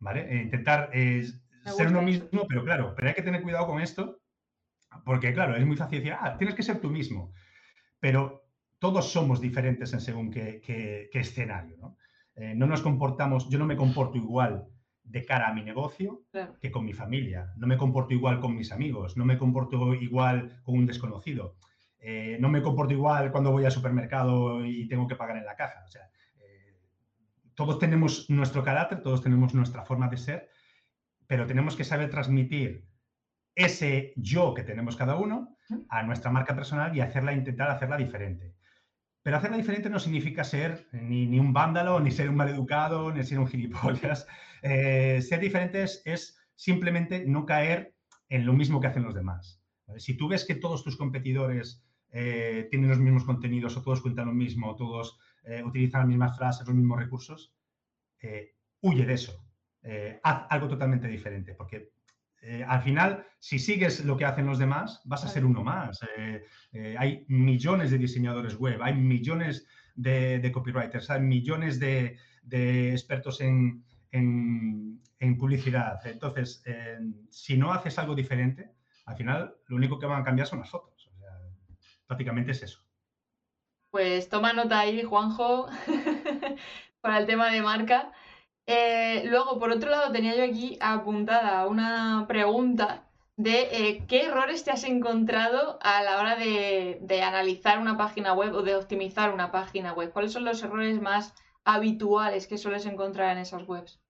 [0.00, 0.42] ¿Vale?
[0.42, 4.20] intentar ser uno mismo, pero claro, pero hay que tener cuidado con esto,
[5.04, 7.32] porque claro, es muy fácil decir, ah, tienes que ser tú mismo,
[8.00, 8.44] pero
[8.78, 11.96] todos somos diferentes en según qué, escenario, ¿no?
[12.36, 14.66] Eh, no nos comportamos, yo no me comporto igual
[15.04, 16.24] de cara a mi negocio
[16.60, 20.60] que con mi familia, no me comporto igual con mis amigos, no me comporto igual
[20.64, 21.56] con un desconocido,
[21.98, 25.56] eh, no me comporto igual cuando voy al supermercado y tengo que pagar en la
[25.56, 26.74] caja, o sea, eh,
[27.54, 30.50] todos tenemos nuestro carácter, todos tenemos nuestra forma de ser
[31.26, 32.86] pero tenemos que saber transmitir
[33.54, 35.56] ese yo que tenemos cada uno
[35.88, 38.53] a nuestra marca personal y hacerla, intentar hacerla diferente.
[39.24, 43.38] Pero hacerla diferente no significa ser ni, un vándalo, ni ser un maleducado, ni ser
[43.40, 44.26] un gilipollas.
[44.66, 47.94] Eh, ser diferente es, simplemente no caer
[48.30, 49.62] en lo mismo que hacen los demás.
[49.98, 54.28] Si tú ves que todos tus competidores eh, tienen los mismos contenidos o todos cuentan
[54.28, 57.54] lo mismo, todos eh, utilizan las mismas frases, los mismos recursos,
[58.80, 59.44] huye de eso.
[59.82, 61.90] Eh, haz algo totalmente diferente, porque
[62.46, 66.00] eh, al final, si sigues lo que hacen los demás, vas a ser uno más.
[66.18, 72.18] Eh, hay millones de diseñadores web, hay millones de, copywriters, hay millones de,
[72.92, 73.82] expertos en,
[75.38, 76.06] publicidad.
[76.06, 76.62] Entonces,
[77.30, 78.72] si no haces algo diferente,
[79.06, 81.10] al final lo único que van a cambiar son las fotos.
[82.06, 82.80] prácticamente es eso.
[83.90, 85.68] Pues toma nota ahí, Juanjo,
[87.00, 88.12] para el tema de marca.
[88.66, 93.04] Eh, luego, por otro lado, tenía yo aquí apuntada una pregunta
[93.36, 98.54] de eh, qué errores te has encontrado a la hora de, analizar una página web
[98.54, 100.12] o de optimizar una página web.
[100.12, 104.00] ¿Cuáles son los errores más habituales que sueles encontrar en esas webs?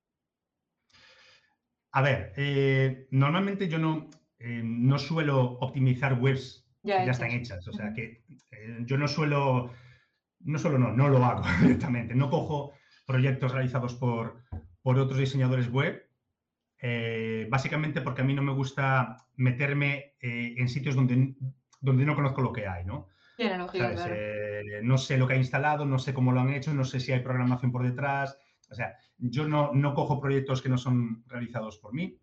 [1.92, 7.66] A ver, eh, normalmente yo no, no suelo optimizar webs que ya están hechas.
[7.66, 8.24] O sea, que
[8.80, 9.70] yo no suelo,
[10.40, 12.14] no solo no, no lo hago directamente.
[12.14, 12.72] No cojo
[13.06, 14.42] proyectos realizados por,
[14.82, 16.06] otros diseñadores web,
[16.80, 21.34] eh, básicamente porque a mí no me gusta meterme eh, en sitios donde,
[21.80, 23.08] donde no conozco lo que hay, ¿no?
[23.36, 27.00] Eh, no sé lo que ha instalado, no sé cómo lo han hecho, no sé
[27.00, 28.38] si hay programación por detrás.
[28.70, 32.18] O sea, yo no, no cojo proyectos que no son realizados por mí,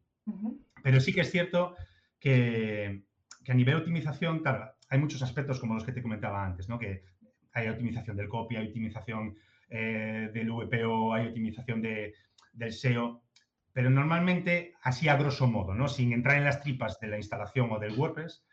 [0.84, 1.76] pero sí que es cierto
[2.20, 3.04] que,
[3.44, 6.70] que, a nivel de optimización, claro, hay muchos aspectos como los que te comentaba antes,
[6.70, 6.80] ¿no?
[6.80, 7.04] Que
[7.54, 9.38] hay optimización del copy, hay optimización
[9.72, 12.14] eh, del VPO, hay optimización de,
[12.52, 13.24] del SEO,
[13.72, 15.88] pero normalmente, así a grosso modo, ¿no?
[15.88, 18.46] sin entrar en las tripas de la instalación o del WordPress,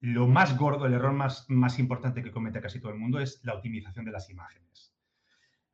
[0.00, 3.40] lo más gordo, el error más, más importante que comete casi todo el mundo es
[3.44, 4.92] la optimización de las imágenes.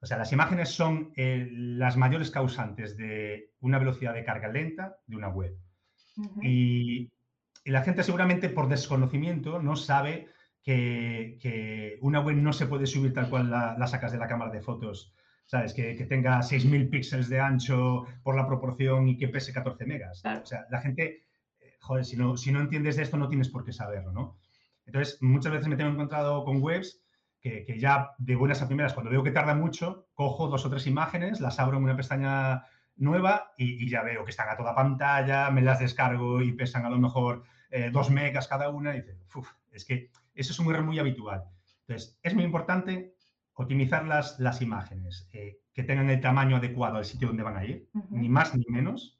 [0.01, 4.99] O sea, las imágenes son eh, las mayores causantes de una velocidad de carga lenta
[5.07, 5.57] de una web.
[6.43, 7.11] y,
[7.65, 10.29] y, la gente seguramente por desconocimiento no sabe
[10.67, 14.61] que, una web no se puede subir tal cual la, sacas de la cámara de
[14.61, 15.73] fotos, ¿sabes?
[15.73, 20.25] Que, tenga 6.000 píxeles de ancho por la proporción y que pese 14 megas.
[20.25, 21.25] O sea, la gente,
[21.61, 24.39] eh, joder, si no, si no entiendes de esto no tienes por qué saberlo, ¿no?
[24.87, 27.01] Entonces, muchas veces me tengo encontrado con webs
[27.41, 30.89] que, ya de buenas a primeras, cuando veo que tarda mucho, cojo dos o tres
[30.89, 32.65] imágenes, las abro en una pestaña
[32.97, 36.91] nueva y, ya veo que están a toda pantalla, me las descargo y pesan a
[36.91, 40.71] lo mejor eh, dos megas cada una y dices, uff, es que eso es un
[40.73, 41.45] error muy habitual.
[41.87, 43.17] Entonces, es muy importante
[43.55, 47.65] optimizar las, las imágenes, eh, que tengan el tamaño adecuado al sitio donde van a
[47.65, 49.19] ir, ni más ni menos.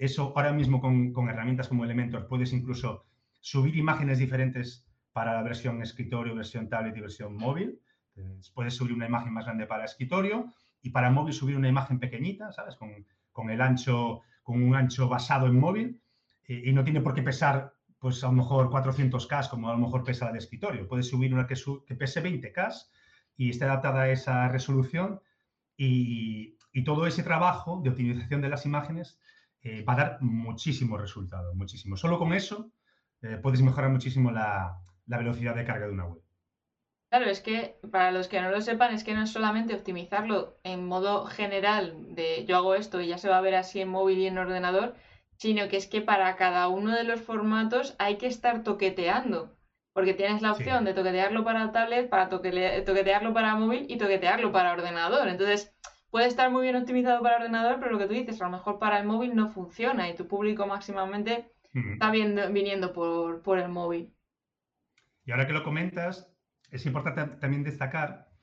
[0.00, 3.04] Eso ahora mismo con, herramientas como Elementor puedes incluso
[3.40, 7.80] subir imágenes diferentes para la versión escritorio, versión tablet y versión móvil.
[8.54, 12.52] puedes subir una imagen más grande para escritorio y para móvil subir una imagen pequeñita,
[12.52, 12.76] ¿sabes?
[12.76, 16.00] Con, el ancho, con un ancho basado en móvil
[16.46, 17.73] eh, y no tiene por qué pesar
[18.04, 20.86] pues a lo mejor 400K, como a lo mejor pesa la de escritorio.
[20.86, 21.54] Puedes subir una que,
[21.86, 22.86] que pese 20K
[23.38, 25.22] y esté adaptada a esa resolución
[25.74, 29.18] y, todo ese trabajo de optimización de las imágenes
[29.62, 31.96] eh, va a dar muchísimos resultados, muchísimo.
[31.96, 32.72] Solo con eso
[33.22, 36.22] eh, puedes mejorar muchísimo la, la velocidad de carga de una web.
[37.08, 40.58] Claro, es que para los que no lo sepan, es que no es solamente optimizarlo
[40.62, 43.88] en modo general de yo hago esto y ya se va a ver así en
[43.88, 44.94] móvil y en ordenador,
[45.36, 49.56] sino que es que para cada uno de los formatos hay que estar toqueteando.
[49.92, 54.72] porque tienes la opción de toquetearlo para tablet, para toquetearlo para móvil y toquetearlo para
[54.72, 55.28] ordenador.
[55.28, 55.72] Entonces,
[56.10, 58.80] puede estar muy bien optimizado para ordenador, pero lo que tú dices, a lo mejor
[58.80, 61.48] para el móvil no funciona y tu público máximamente
[61.92, 64.12] está viniendo por, por el móvil.
[65.24, 66.28] Y ahora que lo comentas,
[66.70, 68.33] es importante también destacar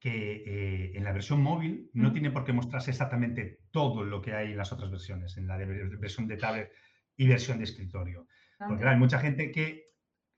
[0.00, 4.34] que eh, en la versión móvil no tiene por qué mostrarse exactamente todo lo que
[4.34, 6.72] hay en las otras versiones, en la versión de tablet
[7.16, 8.26] y versión de escritorio.
[8.58, 9.88] Porque hay mucha gente que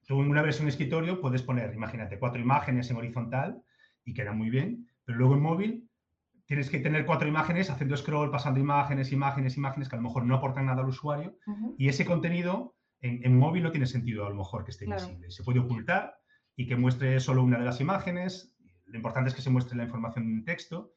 [0.07, 3.63] tú en una versión de escritorio puedes poner, imagínate, cuatro imágenes en horizontal
[4.05, 5.91] y queda muy bien, pero luego en móvil
[6.47, 10.25] tienes que tener cuatro imágenes haciendo scroll, pasando imágenes, imágenes, imágenes que a lo mejor
[10.25, 11.37] no aportan nada al usuario
[11.79, 15.31] y ese contenido en, móvil no tiene sentido a lo mejor que esté visible.
[15.31, 16.17] Se puede ocultar
[16.57, 18.50] y que muestre solo una de las imágenes
[18.91, 20.93] lo importante es que se muestre la información en texto,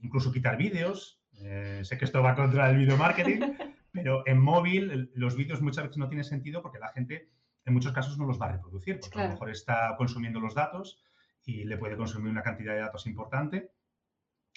[0.00, 1.22] incluso quitar vídeos.
[1.42, 3.40] Eh, sé que esto va contra el video marketing,
[3.92, 7.30] pero en móvil los vídeos muchas veces no tienen sentido porque la gente
[7.64, 10.54] en muchos casos no los va a reproducir, porque a lo mejor está consumiendo los
[10.54, 11.02] datos
[11.44, 13.72] y le puede consumir una cantidad de datos importante.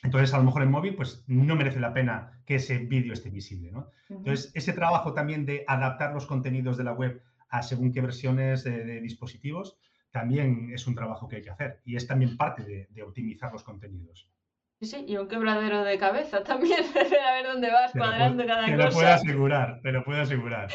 [0.03, 3.29] Entonces, a lo mejor en móvil, pues no merece la pena que ese vídeo esté
[3.29, 3.71] visible.
[4.09, 8.63] Entonces, ese trabajo también de adaptar los contenidos de la web a según qué versiones
[8.63, 9.77] de dispositivos,
[10.13, 13.63] también es un trabajo que hay que hacer y es también parte de, optimizar los
[13.63, 14.29] contenidos.
[14.79, 16.83] Sí, sí, y un quebradero de cabeza también,
[17.27, 18.77] a ver dónde vas cuadrando cada cosa.
[18.77, 20.69] Te lo puedo asegurar, te lo puedo asegurar.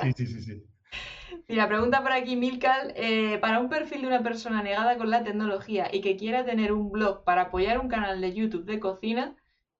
[0.00, 0.64] Sí, sí, sí, sí.
[1.48, 5.24] Mira, pregunta por aquí Milcal, eh, para un perfil de una persona negada con la
[5.24, 9.34] tecnología y que quiera tener un blog para apoyar un canal de YouTube de cocina,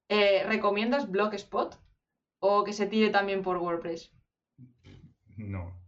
[0.09, 1.79] eh, ¿recomiendas Blogspot
[2.40, 4.12] o que se tire también por WordPress?
[5.37, 5.81] No,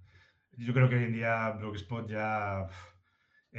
[0.57, 2.69] yo creo que hoy en día Blogspot ya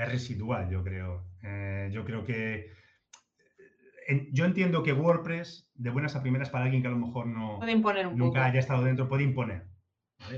[0.03, 1.25] es residual, yo creo.
[1.43, 2.71] Eh, yo creo que...
[4.31, 7.59] yo entiendo que WordPress, de buenas a primeras, para alguien que a lo mejor no,
[8.15, 9.67] nunca haya estado dentro, puede imponer.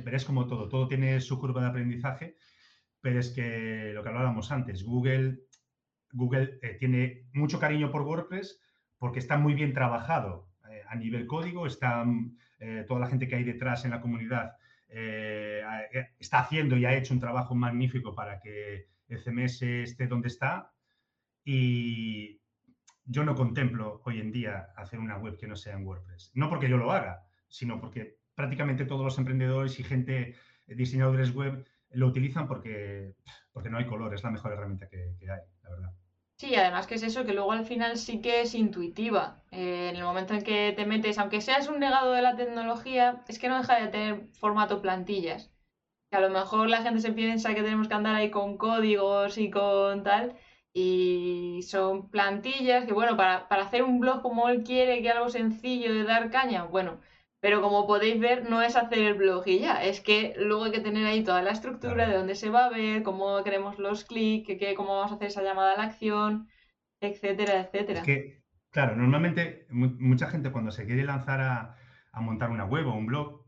[0.04, 2.36] Pero es como todo, todo tiene su curva de aprendizaje,
[3.02, 5.40] pero es que lo que hablábamos antes, Google,
[6.12, 8.62] Google eh, tiene mucho cariño por WordPress
[9.00, 12.06] porque está muy bien trabajado eh, a nivel código, está
[12.88, 14.52] toda la gente que hay detrás en la comunidad
[16.20, 20.72] está haciendo y ha hecho un trabajo magnífico para que CMS esté donde está
[21.44, 22.42] y
[23.06, 26.32] yo no contemplo hoy en día hacer una web que no sea en WordPress.
[26.34, 30.36] No porque yo lo haga, sino porque prácticamente todos los emprendedores y gente,
[30.68, 33.16] eh, diseñadores web, lo utilizan porque,
[33.52, 35.94] porque no hay color, es la mejor herramienta que, hay, la verdad.
[36.38, 39.44] Sí, además que es eso, que luego al final sí que es intuitiva.
[39.52, 43.24] Eh, en el momento en que te metes, aunque seas un negado de la tecnología,
[43.28, 45.52] es que no deja de tener formato plantillas
[46.12, 49.50] a lo mejor la gente se piensa que tenemos que andar ahí con códigos y
[49.50, 50.36] con tal,
[50.74, 55.94] y son plantillas que, bueno, para, hacer un blog como él quiere, que algo sencillo
[55.94, 57.00] de dar caña, bueno,
[57.40, 60.72] pero como podéis ver, no es hacer el blog y ya, es que luego hay
[60.72, 64.04] que tener ahí toda la estructura de dónde se va a ver, cómo queremos los
[64.04, 66.50] clics, que, cómo vamos a hacer esa llamada a la acción,
[67.00, 68.00] etcétera, etcétera.
[68.02, 71.78] Es que, claro, normalmente mucha gente cuando se quiere lanzar a,
[72.12, 73.41] a montar una web o un blog,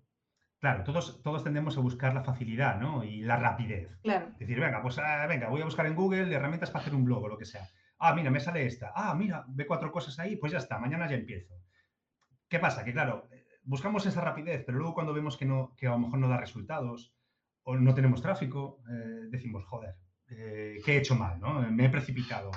[0.64, 3.04] Claro, todos, todos tendemos a buscar la facilidad ¿no?
[3.04, 4.00] y la rapidez.
[4.02, 4.32] Claro.
[4.40, 7.26] Decir, venga, pues ah, venga, voy a buscar en Google herramientas para hacer un blog
[7.26, 7.68] o lo que sea.
[8.00, 8.94] Ah, mira, me sale esta.
[8.96, 11.54] Ah, mira, ve cuatro cosas ahí, pues ya está, mañana ya empiezo.
[12.48, 12.86] ¿Qué pasa?
[12.86, 13.28] Que claro,
[13.64, 16.38] buscamos esa rapidez, pero luego cuando vemos que, no, que a lo mejor no da
[16.38, 17.14] resultados
[17.64, 19.98] o no tenemos tráfico, eh, decimos, joder,
[20.30, 21.42] eh, ¿qué he hecho mal?
[21.42, 21.60] ¿no?
[21.74, 22.52] Me he precipitado.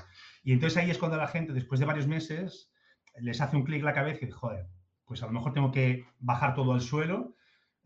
[0.45, 2.73] Y entonces ahí es cuando la gente, después de varios meses,
[3.19, 4.69] les hace un clic la cabeza y dice, joder,
[5.07, 7.35] pues a lo mejor tengo que bajar todo al suelo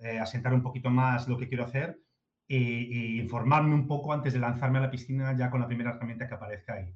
[0.03, 2.01] eh, asentar un poquito más lo que quiero hacer
[2.49, 2.57] e,
[3.23, 6.35] informarme un poco antes de lanzarme a la piscina ya con la primera herramienta que
[6.35, 6.95] aparezca ahí.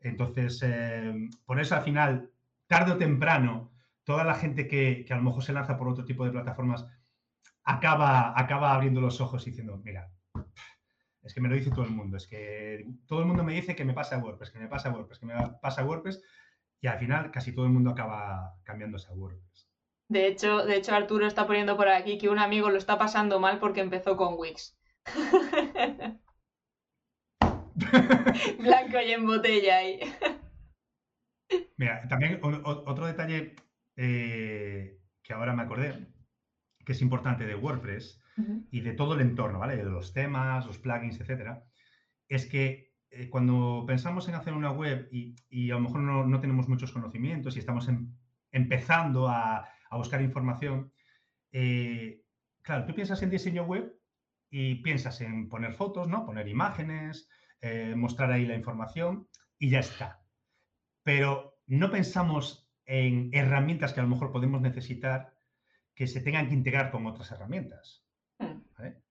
[0.00, 2.30] Entonces, eh, por eso al final,
[2.66, 3.72] tarde o temprano,
[4.04, 6.86] toda la gente que, que, a lo mejor se lanza por otro tipo de plataformas
[7.64, 10.10] acaba, acaba abriendo los ojos y diciendo, mira,
[11.22, 13.74] es que me lo dice todo el mundo, es que todo el mundo me dice
[13.74, 16.22] que me pasa WordPress, que me pasa WordPress, que me pasa WordPress,
[16.80, 19.65] y al final casi todo el mundo acaba cambiándose a WordPress.
[20.08, 23.40] De hecho, de hecho, Arturo está poniendo por aquí que un amigo lo está pasando
[23.40, 24.78] mal porque empezó con Wix.
[28.58, 30.00] Blanco y en botella ahí.
[31.76, 33.54] Mira, también otro detalle
[33.96, 36.06] eh, que ahora me acordé,
[36.84, 38.22] que es importante de WordPress
[38.70, 39.76] y de todo el entorno, ¿vale?
[39.76, 41.64] De los temas, los plugins, etcétera,
[42.28, 46.68] es que eh, cuando pensamos en hacer una web y, a lo mejor no, tenemos
[46.68, 48.14] muchos conocimientos y estamos em,
[48.52, 50.92] empezando a, a buscar información.
[51.52, 52.22] Eh,
[52.62, 53.98] claro, tú piensas en diseño web
[54.50, 56.24] y piensas en poner fotos, ¿no?
[56.24, 57.28] Poner imágenes,
[57.60, 59.28] eh, mostrar ahí la información
[59.58, 60.20] y ya está.
[61.02, 65.34] Pero no pensamos en herramientas que a lo mejor podemos necesitar
[65.94, 68.04] que se tengan que integrar con otras herramientas.
[68.38, 68.60] Hmm.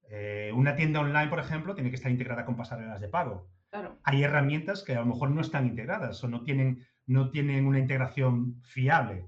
[0.10, 3.50] Eh, una tienda online, por ejemplo, tiene que estar integrada con pasarelas de pago.
[3.70, 4.00] Claro.
[4.04, 7.80] Hay herramientas que a lo mejor no están integradas o no tienen, no tienen una
[7.80, 9.26] integración fiable.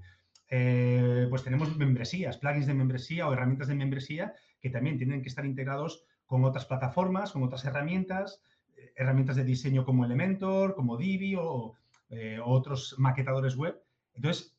[0.50, 5.28] Eh, pues tenemos membresías, plugins de membresía o herramientas de membresía que también tienen que
[5.28, 8.42] estar integrados con otras plataformas, con otras herramientas,
[8.76, 11.74] eh, herramientas de diseño como Elementor, como Divi o,
[12.42, 13.78] otros maquetadores web.
[14.14, 14.56] Entonces,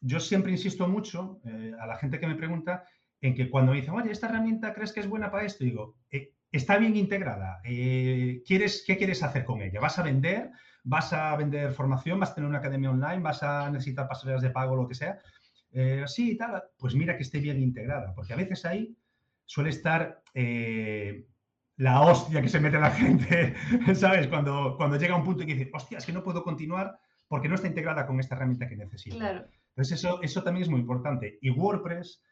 [0.00, 1.40] yo siempre insisto mucho
[1.80, 2.82] a la gente que me pregunta
[3.20, 5.64] en que cuando me dicen, oye, ¿esta herramienta crees que es buena para esto?
[5.64, 7.60] Digo, eh, está bien integrada.
[7.64, 9.80] Eh, ¿quieres, ¿Qué quieres hacer con ella?
[9.80, 10.50] ¿Vas a vender?
[10.82, 12.20] ¿Vas a vender formación?
[12.20, 13.18] ¿Vas a tener una academia online?
[13.18, 15.18] ¿Vas a necesitar pasarelas de pago o lo que sea?
[15.72, 16.62] Eh, sí, tal.
[16.78, 18.96] Pues mira que esté bien integrada, porque a veces ahí
[19.44, 20.22] suele estar
[21.76, 23.54] la hostia que se mete la gente,
[23.94, 24.28] ¿sabes?
[24.28, 27.48] Cuando, cuando llega un punto y que dice, hostia, es que no puedo continuar porque
[27.48, 29.16] no está integrada con esta herramienta que necesito.
[29.16, 29.46] Claro.
[29.70, 31.38] Entonces, eso, eso también es muy importante.
[31.40, 32.22] Y WordPress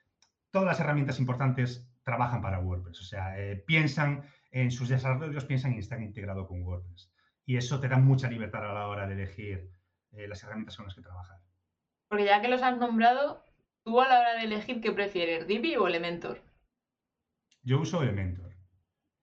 [0.50, 3.00] todas las herramientas importantes trabajan para WordPress.
[3.02, 7.12] O sea, eh, piensan en sus desarrollos, piensan en estar integrado con WordPress.
[7.44, 9.70] Y eso te da mucha libertad a la hora de elegir
[10.12, 11.36] eh, las herramientas con las que trabajar.
[12.08, 13.44] Porque ya que los has nombrado,
[13.84, 16.40] tú a la hora de elegir, ¿qué prefieres, Divi o Elementor?
[17.62, 18.54] Yo uso Elementor.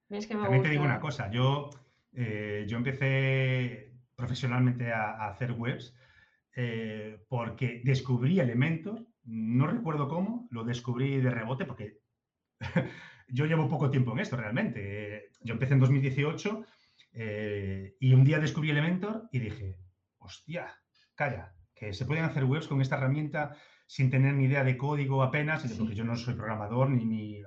[0.09, 1.71] Es que También te digo una cosa, yo,
[2.13, 5.95] eh, yo empecé profesionalmente a, a hacer webs
[7.27, 11.97] porque descubrí Elementor no recuerdo cómo, lo descubrí de rebote porque
[13.28, 15.30] yo llevo poco tiempo en esto realmente.
[15.41, 16.66] Yo empecé en 2018
[17.13, 19.78] eh, y un día descubrí Elementor y dije,
[20.18, 20.68] hostia,
[21.16, 23.55] calla, que se pueden hacer webs con esta herramienta
[23.88, 27.43] sin tener ni idea de código apenas, porque yo no soy programador ni,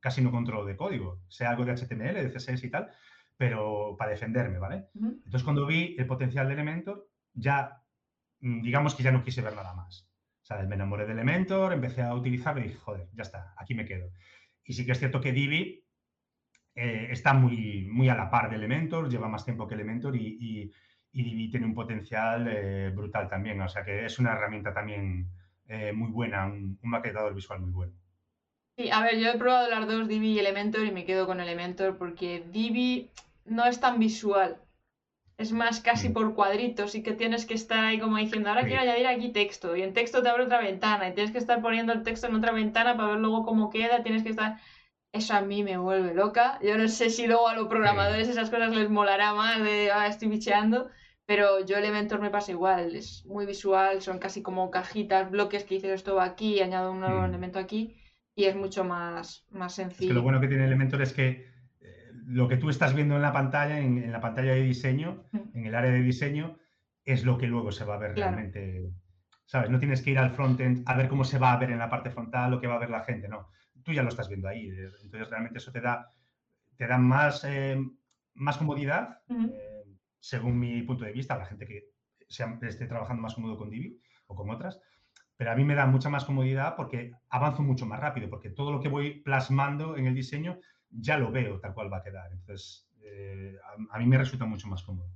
[0.00, 2.90] casi no controlo de código, sé algo de HTML, de CSS y tal,
[3.36, 4.88] pero para defenderme, ¿vale?
[4.94, 7.82] Entonces cuando vi el potencial de Elementor, ya,
[8.40, 10.07] mm, digamos que ya no quise ver nada más.
[10.48, 10.66] ¿Sabes?
[10.66, 14.10] Me enamoré de Elementor, empecé a utilizarlo y dije, joder, ya está, aquí me quedo.
[14.64, 15.84] Y sí que es cierto que Divi
[16.74, 20.72] eh, está muy, muy a la par de Elementor, lleva más tiempo que Elementor y,
[21.12, 23.60] Divi tiene un potencial eh, brutal también.
[23.60, 25.28] O sea que es una herramienta también
[25.66, 27.92] eh, muy buena, un, maquetador visual muy bueno.
[28.78, 31.40] Sí, a ver, yo he probado las dos, Divi y Elementor, y me quedo con
[31.40, 33.10] Elementor porque Divi
[33.44, 34.62] no es tan visual.
[35.38, 36.12] Es más casi mm.
[36.12, 39.76] por cuadritos y que tienes que estar ahí como diciendo, ahora quiero añadir aquí texto
[39.76, 42.34] y en texto te abre otra ventana y tienes que estar poniendo el texto en
[42.34, 44.58] otra ventana para ver luego cómo queda, tienes que estar...
[45.10, 46.58] Eso a mí me vuelve loca.
[46.62, 50.06] Yo no sé si luego a los programadores esas cosas les molará más de, ah,
[50.06, 50.90] estoy bicheando,
[51.24, 55.76] pero yo Elementor me pasa igual, es muy visual, son casi como cajitas, bloques que
[55.76, 57.24] dices esto va aquí, añado un nuevo mm.
[57.24, 57.96] elemento aquí
[58.38, 60.14] y es mucho más, más sencillo.
[60.14, 61.46] lo bueno que tiene Elementor es que
[62.28, 65.24] lo que tú estás viendo en la pantalla, en, la pantalla de diseño,
[65.54, 66.58] en el área de diseño,
[67.04, 68.90] es lo que luego se va a ver realmente.
[69.46, 69.70] ¿Sabes?
[69.70, 71.88] No tienes que ir al frontend a ver cómo se va a ver en la
[71.88, 73.48] parte frontal lo que va a ver la gente, no.
[73.82, 74.68] Tú ya lo estás viendo ahí.
[74.68, 76.12] Entonces, realmente eso te da,
[76.76, 77.82] te da más, eh,
[78.34, 79.84] más comodidad, eh,
[80.20, 81.86] según mi punto de vista, la gente que
[82.28, 84.78] esté trabajando más cómodo con Divi o con otras.
[85.38, 88.70] Pero a mí me da mucha más comodidad porque avanzo mucho más rápido, porque todo
[88.70, 90.58] lo que voy plasmando en el diseño
[90.90, 92.32] ya lo veo tal cual va a quedar.
[92.32, 93.56] Entonces, eh,
[93.90, 95.10] a, mí me resulta mucho más cómodo.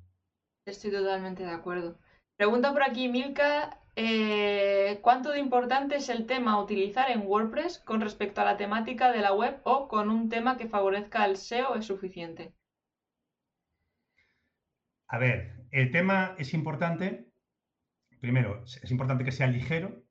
[0.67, 1.99] Estoy totalmente de acuerdo.
[2.37, 7.79] Pregunta por aquí Milka, eh, ¿cuánto de importante es el tema a utilizar en WordPress
[7.81, 11.37] con respecto a la temática de la web o con un tema que favorezca al
[11.37, 12.55] SEO es suficiente?
[15.09, 17.29] A ver, el tema es importante.
[18.21, 20.03] Primero, es importante que sea ligero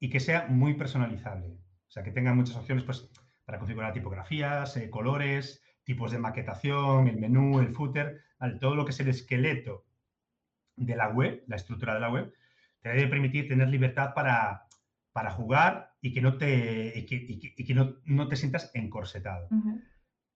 [0.00, 1.56] y que sea muy personalizable.
[1.88, 3.10] O sea, que tenga muchas opciones, pues
[3.44, 8.22] para configurar tipografías, eh, colores, tipos de maquetación, el menú, el footer,
[8.60, 9.84] todo lo que es el esqueleto
[10.76, 12.32] de la web, la estructura de la web,
[12.80, 14.66] te debe permitir tener libertad para,
[15.12, 17.06] para jugar y que no te, y
[17.64, 19.48] que, no, te sientas encorsetado.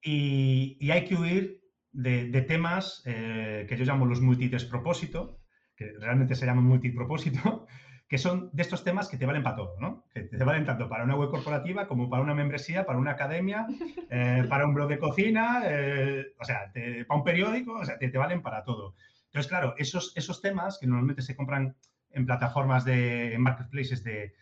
[0.03, 1.61] y, hay que huir
[1.93, 5.41] de, temas eh, que yo llamo los multidespropósito,
[5.77, 7.67] que realmente se llaman multipropósito,
[8.09, 10.05] que son de estos temas que te valen para todo, ¿no?
[10.13, 13.67] Que te valen tanto para una web corporativa como para una membresía, para una academia,
[14.11, 16.73] eh, para un blog de cocina, eh, o sea,
[17.07, 18.95] para un periódico, o sea, te, valen para todo.
[19.27, 21.77] Entonces, claro, esos, esos temas que normalmente se compran
[22.11, 24.33] en plataformas de en marketplaces de,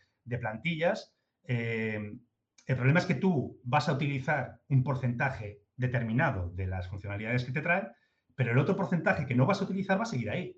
[0.40, 1.12] plantillas,
[1.44, 2.18] eh,
[2.66, 7.52] el problema es que tú vas a utilizar un porcentaje determinado de las funcionalidades que
[7.52, 7.88] te traen,
[8.36, 10.56] pero el otro porcentaje que no vas a utilizar va a seguir ahí.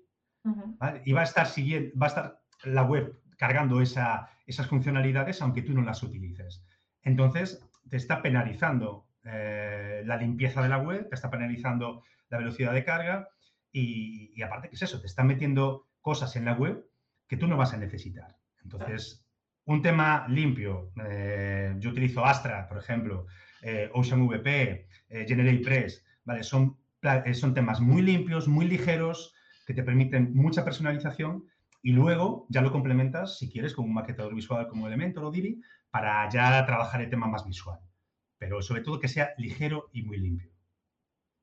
[1.03, 5.73] Y va a estar siguiendo, va a estar la web cargando esas funcionalidades aunque tú
[5.73, 6.63] no las utilices.
[7.03, 12.73] Entonces, te está penalizando eh, la limpieza de la web, te está penalizando la velocidad
[12.73, 13.29] de carga
[13.71, 14.99] y, aparte, ¿qué es eso?
[14.99, 16.85] Te está metiendo cosas en la web
[17.27, 18.35] que tú no vas a necesitar.
[18.63, 19.25] Entonces,
[19.65, 23.27] un tema limpio, eh, yo utilizo Astra, por ejemplo,
[23.61, 26.43] eh, OceanVP, eh, GeneratePress, ¿vale?
[26.43, 29.33] Son, eh, son temas muy limpios, muy ligeros,
[29.65, 31.45] que te permiten mucha personalización
[31.81, 35.61] y luego ya lo complementas, si quieres, con un maquetador visual como Elementor o Divi
[35.89, 37.79] para ya trabajar el tema más visual.
[38.37, 40.51] Pero sobre todo que sea ligero y muy limpio.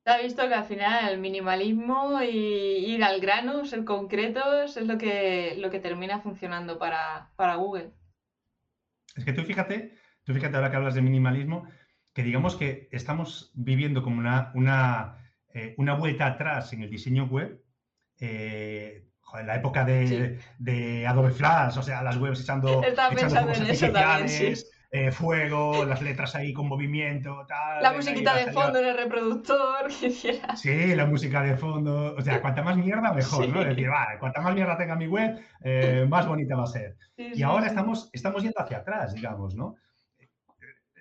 [0.04, 4.86] Se ha visto que al final el minimalismo y ir al grano, ser concretos, es
[4.86, 7.90] lo que, lo que termina funcionando para, Google.
[9.16, 11.66] Es que tú fíjate, tú fíjate ahora que hablas de minimalismo,
[12.12, 15.18] que digamos que estamos viviendo como una, una,
[15.52, 17.64] eh, una vuelta atrás en el diseño web.
[18.20, 19.06] Eh,
[19.40, 22.80] en la época de, Adobe Flash, o sea, las webs echando,
[23.14, 24.54] pensando en eso también, sí.
[24.92, 27.82] Eh, fuego, las letras ahí con movimiento, tal.
[27.82, 29.90] La musiquita de fondo en el reproductor,
[30.56, 32.14] Sí, la música de fondo.
[32.16, 33.60] O sea, cuanta más mierda, mejor, ¿no?
[33.62, 36.96] Es decir, vale, cuanta más mierda tenga mi web, eh, más bonita va a ser.
[37.16, 39.74] y ahora Estamos, estamos yendo hacia atrás, digamos, ¿no?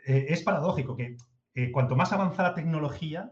[0.05, 1.15] Eh, es paradójico que
[1.71, 3.31] cuanto más avanza la tecnología,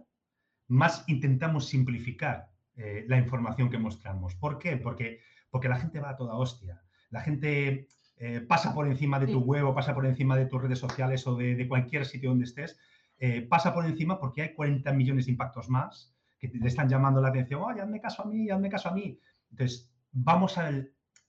[0.67, 4.35] más intentamos simplificar la información que mostramos.
[4.35, 4.77] ¿Por qué?
[4.77, 5.19] Porque,
[5.51, 6.81] porque la gente va a toda hostia.
[7.11, 10.61] La gente eh, pasa por encima de tu web o pasa por encima de tus
[10.61, 12.79] redes sociales o de, cualquier sitio donde estés,
[13.17, 17.21] eh, pasa por encima porque hay 40 millones de impactos más que te, están llamando
[17.21, 19.19] la atención, oye, hazme caso a mí, hazme caso a mí.
[19.51, 20.71] Entonces, vamos a...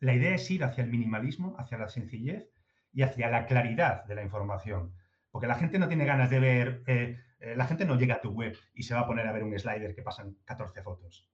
[0.00, 2.50] La idea es ir hacia el minimalismo, hacia la sencillez
[2.92, 4.92] y hacia la claridad de la información.
[5.30, 7.18] Porque la gente no tiene ganas de ver, eh,
[7.56, 9.58] la gente no llega a tu web y se va a poner a ver un
[9.58, 11.28] slider que pasan 14 fotos.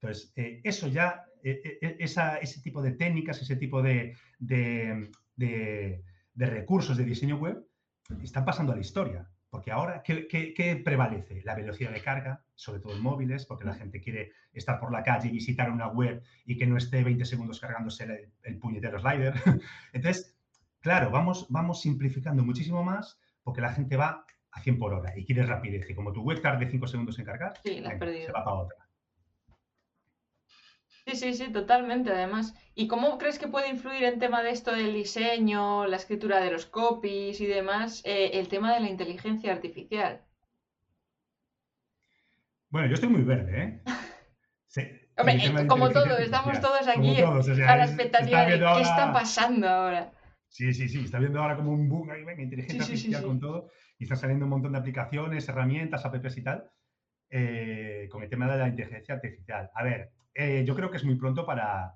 [0.00, 4.14] Entonces, eso ya e, e, ese tipo de técnicas, ese tipo de,
[6.36, 7.66] recursos de diseño web
[8.22, 9.28] están pasando a la historia.
[9.50, 11.42] Porque ahora, ¿qué, prevalece?
[11.44, 15.02] La velocidad de carga, sobre todo en móviles, porque la gente quiere estar por la
[15.02, 19.34] calle y visitar una web y que no esté 20 segundos cargándose el, puñetero slider.
[19.92, 20.38] Entonces,
[20.80, 25.26] claro, vamos, vamos simplificando muchísimo más porque la gente va a 100 por hora y
[25.26, 25.90] quiere rapidez.
[25.90, 28.81] Y como tu web tarde 5 segundos en cargar, se va para otra.
[31.06, 32.54] Sí, sí, sí, totalmente, además.
[32.74, 36.50] ¿Y cómo crees que puede influir en tema de esto del diseño, la escritura de
[36.50, 40.22] los copies y demás, eh, el tema de la inteligencia artificial?
[42.70, 43.82] Bueno, yo estoy muy verde, ¿eh?
[44.66, 44.82] Sí.
[45.18, 50.12] Hombre, eh, como todos, estamos todos aquí a la expectativa de qué está pasando ahora.
[50.48, 53.70] Sí, sí, sí, está viendo ahora como un boom ahí, venga, inteligencia artificial con todo,
[53.98, 56.70] y está saliendo un montón de aplicaciones, herramientas, apps y tal,
[57.28, 59.70] eh, con el tema de la inteligencia artificial.
[59.74, 61.94] A ver, eh, yo creo que es muy pronto para,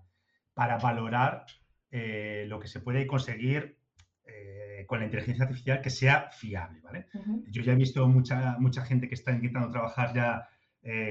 [0.54, 1.46] para valorar
[1.90, 3.78] eh, lo que se puede conseguir
[4.24, 7.06] eh, con la inteligencia artificial que sea fiable, ¿vale?
[7.50, 10.48] Yo ya he visto mucha, mucha gente que está intentando trabajar ya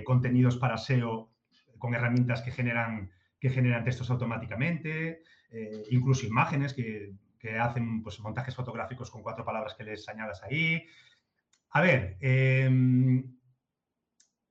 [0.06, 1.34] contenidos para SEO
[1.78, 3.12] con herramientas que generan,
[3.42, 5.22] que generan textos automáticamente,
[5.90, 10.88] incluso imágenes que, que, hacen pues, montajes fotográficos con cuatro palabras que les añadas ahí.
[11.72, 13.36] A ver, em,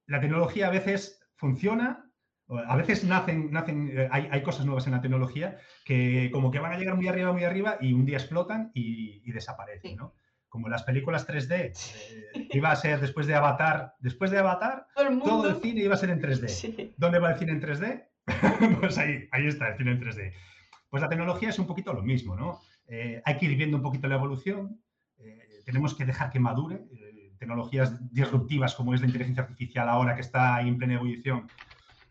[0.04, 2.03] la tecnología a veces funciona
[2.48, 6.72] a veces nacen, nacen eh, hay, cosas nuevas en la tecnología que como que van
[6.72, 10.14] a llegar muy arriba, muy arriba y un día explotan y, desaparecen, ¿no?
[10.48, 14.86] Como las películas 3D, eh, iba a ser después de Avatar, después de Avatar,
[15.24, 16.94] todo el, cine iba a ser en 3D.
[16.96, 18.04] ¿Dónde va el cine en 3D?
[18.80, 20.32] pues ahí, ahí está el cine en 3D.
[20.90, 22.60] Pues la tecnología es un poquito lo mismo, ¿no?
[22.86, 24.80] Eh, hay que ir viendo un poquito la evolución,
[25.64, 26.84] tenemos que dejar que madure.
[27.38, 31.48] tecnologías disruptivas como es la inteligencia artificial ahora que está en plena ebullición,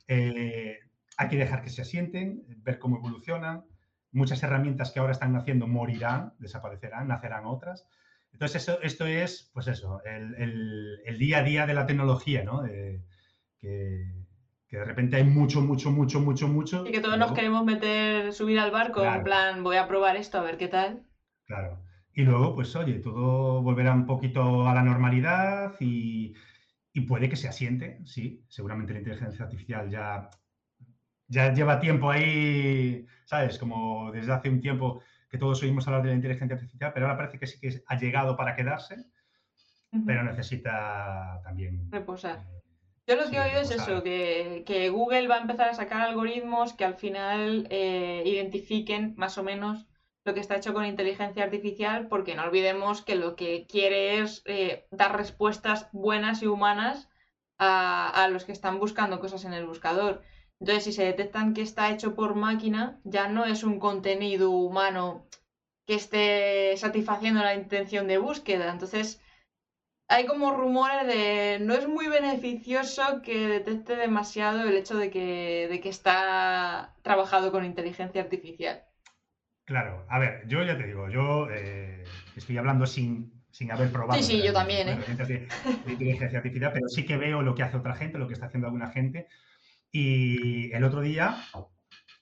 [0.08, 0.80] eh,
[1.18, 3.66] hay que dejar que se asienten, ver cómo evolucionan.
[4.12, 7.88] Muchas herramientas que ahora están naciendo morirán, desaparecerán, nacerán otras.
[8.32, 12.64] Entonces, eso, esto es, pues eso, el, día a día de la tecnología, ¿no?
[13.64, 16.86] que, de repente hay mucho, mucho, mucho, mucho, mucho.
[16.88, 20.40] Y que todos nos queremos meter, subir al barco, en plan, voy a probar esto,
[20.40, 21.04] a ver qué tal.
[21.46, 21.80] Claro.
[22.14, 26.34] Y luego, pues oye, todo volverá un poquito a la normalidad y,
[26.94, 30.30] y puede que se asiente, sí, seguramente la inteligencia artificial ya,
[31.28, 33.58] ya lleva tiempo ahí, ¿sabes?
[33.58, 37.18] Como desde hace un tiempo que todos oímos hablar de la inteligencia artificial, pero ahora
[37.18, 39.08] parece que sí que ha llegado para quedarse,
[40.06, 41.92] pero necesita también...
[41.92, 42.38] Reposar.
[42.38, 42.62] Eh,
[43.08, 46.74] Yo lo que he oído es eso, que, Google va a empezar a sacar algoritmos
[46.74, 49.88] que al final eh, identifiquen más o menos
[50.26, 54.42] lo que está hecho con inteligencia artificial, porque no olvidemos que lo que quiere es
[54.46, 57.10] eh, dar respuestas buenas y humanas
[57.60, 60.24] a, los que están buscando cosas en el buscador.
[60.60, 65.28] Entonces, si se detectan que está hecho por máquina, ya no es un contenido humano
[65.86, 68.72] que esté satisfaciendo la intención de búsqueda.
[68.72, 69.22] Entonces,
[70.08, 75.68] hay como rumores de no es muy beneficioso que detecte demasiado el hecho de que,
[75.70, 78.86] de que está trabajado con inteligencia artificial.
[79.66, 82.04] Claro, a ver, yo ya te digo, yo eh,
[82.36, 84.22] estoy hablando sin, sin haber probado.
[84.22, 84.98] Sí, sí, yo también, ¿eh?
[85.26, 85.48] De,
[85.88, 88.68] inteligencia artificial, pero sí que veo lo que hace otra gente, lo que está haciendo
[88.68, 89.28] alguna gente.
[89.90, 91.38] Y el otro día,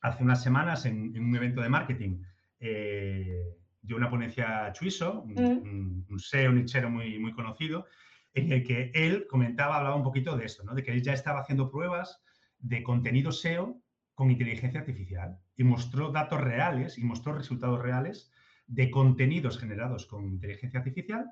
[0.01, 2.21] hace unas semanas, en, un evento de marketing,
[2.59, 6.05] eh, dio una ponencia Chuiso, un, mm.
[6.09, 7.87] un, SEO nichero muy, muy conocido,
[8.35, 10.75] en el que él comentaba, hablaba un poquito de esto, ¿no?
[10.75, 12.21] de que él ya estaba haciendo pruebas
[12.59, 13.80] de contenido SEO
[14.22, 18.32] con inteligencia artificial y mostró datos reales y mostró resultados reales
[18.67, 21.26] de contenidos generados con inteligencia artificial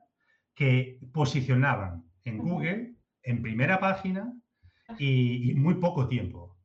[0.56, 4.34] que posicionaban en Google en primera página
[4.98, 6.58] y, muy poco tiempo.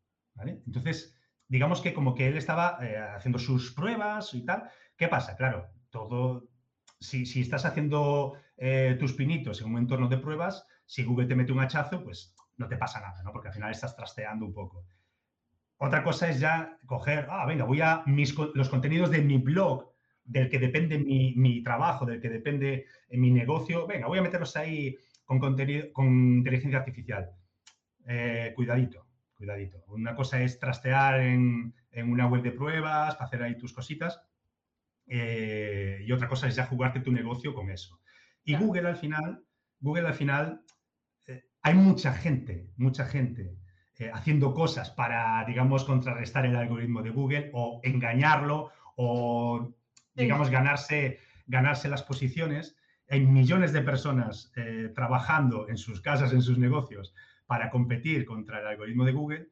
[0.47, 1.15] Entonces,
[1.47, 4.71] digamos que como que él estaba eh, haciendo sus pruebas y tal.
[4.97, 5.37] ¿Qué pasa?
[5.37, 6.49] Claro, todo,
[7.01, 11.53] si, estás haciendo eh, tus pinitos en un entorno de pruebas, si Google te mete
[11.53, 13.31] un hachazo, pues no te pasa nada, ¿no?
[13.31, 14.87] Porque al final estás trasteando un poco.
[15.79, 19.93] Otra cosa es ya coger, ah, venga, voy a mis, los contenidos de mi blog,
[20.25, 24.97] del que depende mi, trabajo, del que depende mi negocio, venga, voy a meterlos ahí
[25.25, 27.31] con contenido, con inteligencia artificial.
[28.07, 29.85] Eh, cuidadito, cuidadito.
[29.89, 34.21] Una cosa es trastear en, una web de pruebas, hacer ahí tus cositas,
[35.07, 38.01] eh, y otra cosa es ya jugarte tu negocio con eso.
[38.45, 39.45] Y Google al final,
[39.81, 40.63] Google al final,
[41.27, 43.57] eh, hay mucha gente, mucha gente
[44.13, 49.75] haciendo cosas para, digamos, contrarrestar el algoritmo de Google o engañarlo o
[50.15, 52.77] digamos, ganarse, ganarse las posiciones.
[53.09, 57.15] Hay millones de personas eh, trabajando en sus casas, en sus negocios,
[57.47, 59.49] para competir contra el algoritmo de Google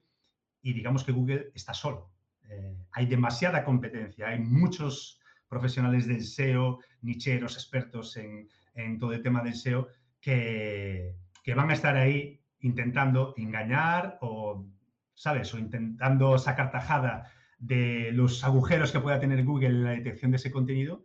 [0.62, 2.11] y digamos que Google está solo.
[2.49, 9.22] Eh, hay demasiada competencia, hay muchos profesionales del SEO, nicheros, expertos en, en todo el
[9.22, 9.88] tema del SEO,
[10.20, 14.67] que, que, van a estar ahí intentando engañar o,
[15.15, 15.53] ¿sabes?
[15.55, 20.39] O intentando sacar tajada de los agujeros que pueda tener Google en la detección de
[20.39, 21.05] ese contenido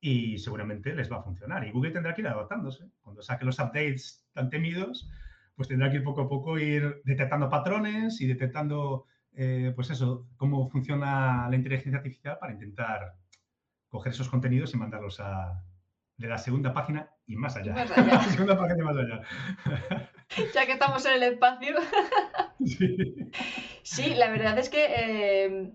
[0.00, 1.66] y seguramente les va a funcionar.
[1.66, 2.90] Y Google tendrá que ir adaptándose.
[3.02, 5.08] Cuando saque los updates tan temidos,
[5.54, 10.28] pues tendrá que ir poco a poco ir detectando patrones y detectando, eh, pues eso,
[10.36, 13.14] cómo funciona la inteligencia artificial para intentar
[13.88, 15.62] coger esos contenidos y mandarlos a,
[16.16, 17.74] de la segunda página y más allá.
[17.74, 18.22] Más allá.
[18.30, 19.22] segunda página y más allá.
[20.54, 21.76] ya que estamos en el espacio.
[23.82, 24.14] sí.
[24.14, 25.72] la verdad es que eh,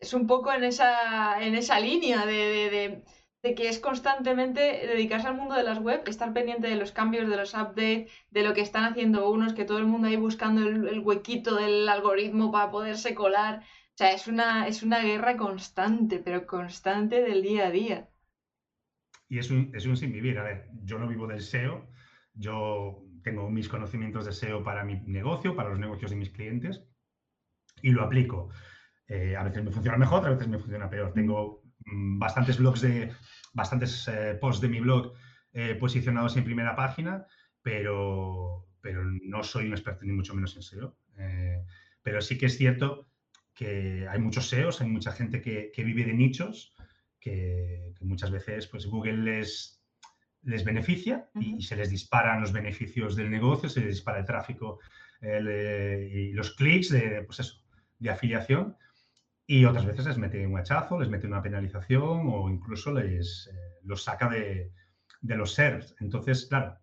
[0.00, 3.02] es un poco en esa, en esa línea de,
[3.42, 7.36] que es constantemente dedicarse al mundo de las web, estar pendiente de los cambios, de
[7.36, 11.00] los updates, de lo que están haciendo unos, que todo el mundo ahí buscando el,
[11.00, 13.60] huequito del algoritmo para poderse colar.
[13.60, 18.08] O sea, es una, es una guerra constante, pero constante del día a día.
[19.28, 20.38] Y es un, es un sin vivir.
[20.38, 21.88] A ver, yo no vivo del SEO,
[22.34, 26.84] yo tengo mis conocimientos de SEO para mi negocio, para los negocios de mis clientes,
[27.82, 28.50] y lo aplico.
[29.08, 31.12] Eh, a veces me funciona mejor, a veces me funciona peor.
[31.12, 33.12] Tengo mm, bastantes blogs de,
[33.52, 35.12] bastantes eh, posts de mi blog
[35.52, 37.26] eh, posicionados en primera página,
[37.62, 40.96] pero, pero no soy un experto ni mucho menos en SEO.
[42.04, 43.10] pero sí que es cierto
[43.54, 46.76] que hay muchos SEOs, hay mucha gente que, vive de nichos,
[47.18, 49.75] que, muchas veces pues, Google les,
[50.46, 54.78] les beneficia y, se les disparan los beneficios del negocio, se les dispara el tráfico
[55.20, 57.62] y los clics de, pues eso,
[57.98, 58.76] de afiliación
[59.46, 63.78] y otras veces les mete un hachazo, les mete una penalización o incluso les eh,
[63.84, 64.72] los saca de,
[65.22, 65.94] los servers.
[66.00, 66.78] Entonces, claro,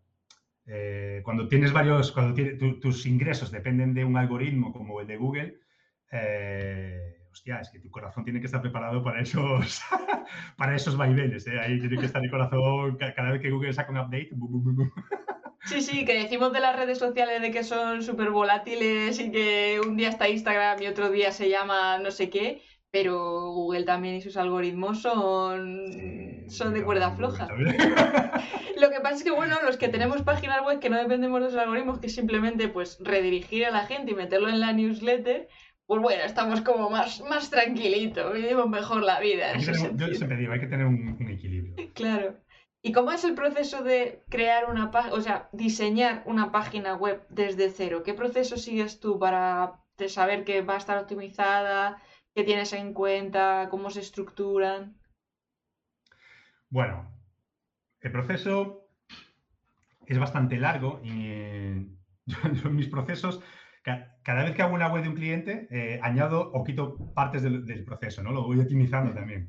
[0.65, 2.41] eh, cuando tienes varios, cuando
[2.79, 5.59] tus ingresos dependen de un algoritmo como el de Google,
[6.11, 9.81] eh, hostia, es que tu corazón tiene que estar preparado para esos,
[10.57, 11.47] para esos vaivenes.
[11.47, 14.29] Ahí tiene que estar el corazón cada vez que Google saca un update.
[15.65, 19.79] Sí, sí, que decimos de las redes sociales de que son súper volátiles y que
[19.79, 22.61] un día está Instagram y otro día se llama no sé qué,
[22.91, 25.85] pero Google también y sus algoritmos son,
[26.49, 27.47] son de cuerda floja.
[28.77, 31.45] Lo que pasa es que, bueno, los que tenemos páginas web que no dependemos de
[31.45, 35.47] los algoritmos, que simplemente pues redirigir a la gente y meterlo en la newsletter,
[35.85, 39.57] pues bueno, estamos como más, más tranquilitos, vivimos mejor la vida.
[39.57, 39.73] yo
[40.13, 41.75] siempre digo, hay que tener un equilibrio.
[41.93, 42.35] Claro.
[42.85, 47.25] ¿Y cómo es el proceso de crear una página, o sea, diseñar una página web
[47.29, 48.03] desde cero?
[48.03, 52.01] ¿Qué proceso sigues tú para saber que va a estar optimizada,
[52.35, 54.97] qué tienes en cuenta, cómo se estructuran?
[56.69, 57.09] Bueno,
[58.01, 58.89] el proceso
[60.05, 61.87] es bastante largo y
[62.25, 63.41] yo, mis procesos,
[64.23, 67.83] cada vez que hago una web de un cliente, eh, añado o quito partes del,
[67.83, 68.31] proceso, ¿no?
[68.31, 69.47] Lo voy optimizando también.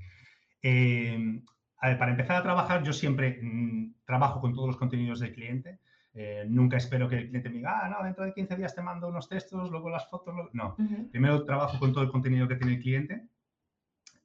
[0.63, 1.43] Eh,
[1.81, 5.79] para empezar a trabajar, yo siempre mm, trabajo con todos los contenidos del cliente.
[6.15, 8.83] Eh, nunca espero que el cliente me diga, ah, no, dentro de 15 días te
[8.83, 10.35] mando unos textos, luego las fotos.
[10.53, 10.77] No,
[11.11, 13.29] primero trabajo con todo el contenido que tiene el cliente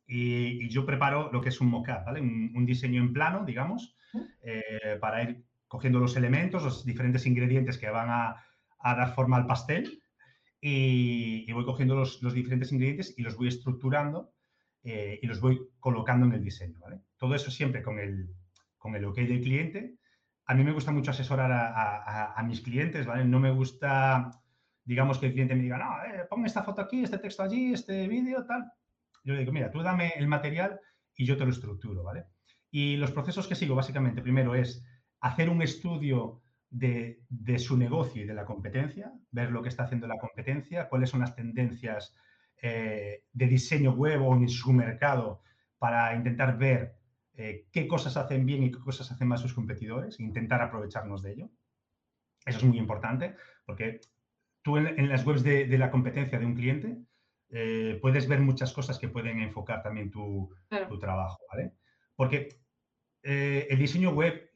[0.10, 2.22] y, yo preparo lo que es un mockup, ¿vale?
[2.22, 3.96] Un, diseño en plano, digamos,
[4.42, 8.44] eh, para ir cogiendo los elementos, los diferentes ingredientes que van a,
[8.82, 10.02] dar forma al pastel
[10.62, 14.34] y, voy cogiendo los, diferentes ingredientes y los voy estructurando
[14.84, 17.02] eh, y los voy colocando en el diseño, ¿vale?
[17.18, 18.30] Todo eso siempre con el,
[18.78, 19.96] con el OK del cliente.
[20.46, 23.24] A mí me gusta mucho asesorar a, mis clientes, ¿vale?
[23.24, 24.32] No me gusta,
[24.84, 27.74] digamos, que el cliente me diga, no, eh, pon esta foto aquí, este texto allí,
[27.74, 28.72] este vídeo, tal.
[29.24, 30.80] Yo le digo, mira, tú dame el material
[31.16, 32.26] y yo te lo estructuro, ¿vale?
[32.72, 34.84] Y los procesos que sigo, básicamente, primero es
[35.20, 40.08] hacer un estudio de, su negocio y de la competencia, ver lo que está haciendo
[40.08, 42.16] la competencia, cuáles son las tendencias
[42.62, 45.42] eh, de diseño web o en su mercado
[45.78, 46.96] para intentar ver
[47.36, 51.24] eh, qué cosas hacen bien y qué cosas hacen más sus competidores e intentar aprovecharnos
[51.24, 51.50] de ello.
[52.46, 54.02] Eso es muy importante porque
[54.62, 56.98] tú en, las webs de, la competencia de un cliente
[57.50, 60.54] eh, puedes ver muchas cosas que pueden enfocar también tu,
[61.00, 61.74] trabajo, ¿vale?
[62.16, 62.60] Porque
[63.22, 64.50] el diseño web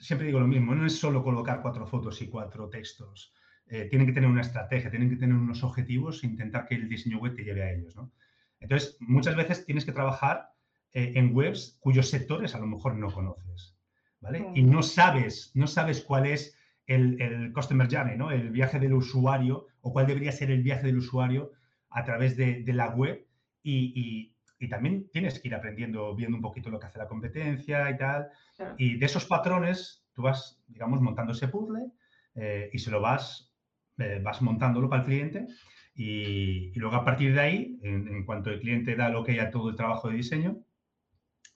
[0.00, 3.32] siempre digo lo mismo, no es solo colocar cuatro fotos y cuatro textos.
[3.66, 6.88] Eh, tienen que tener una estrategia, tienen que tener unos objetivos e intentar que el
[6.88, 7.94] diseño web te lleve a ellos.
[7.94, 8.12] ¿no?
[8.58, 10.50] Entonces, muchas veces tienes que trabajar
[10.92, 13.76] eh, en webs cuyos sectores a lo mejor no conoces.
[14.20, 14.44] ¿vale?
[14.54, 18.32] Y no sabes, no sabes cuál es el, el, customer journey, ¿no?
[18.32, 21.52] el viaje del usuario o cuál debería ser el viaje del usuario
[21.90, 23.26] a través de, la web
[23.62, 24.29] y,
[24.60, 27.96] y también tienes que ir aprendiendo, viendo un poquito lo que hace la competencia y
[27.96, 28.28] tal.
[28.76, 31.86] Y de esos patrones, tú vas, digamos, montando ese puzzle
[32.34, 33.54] eh, y se lo vas,
[33.96, 35.46] eh, vas montándolo para el cliente.
[35.94, 39.70] Y, luego a partir de ahí, en, cuanto el cliente da lo que haya todo
[39.70, 40.58] el trabajo de diseño,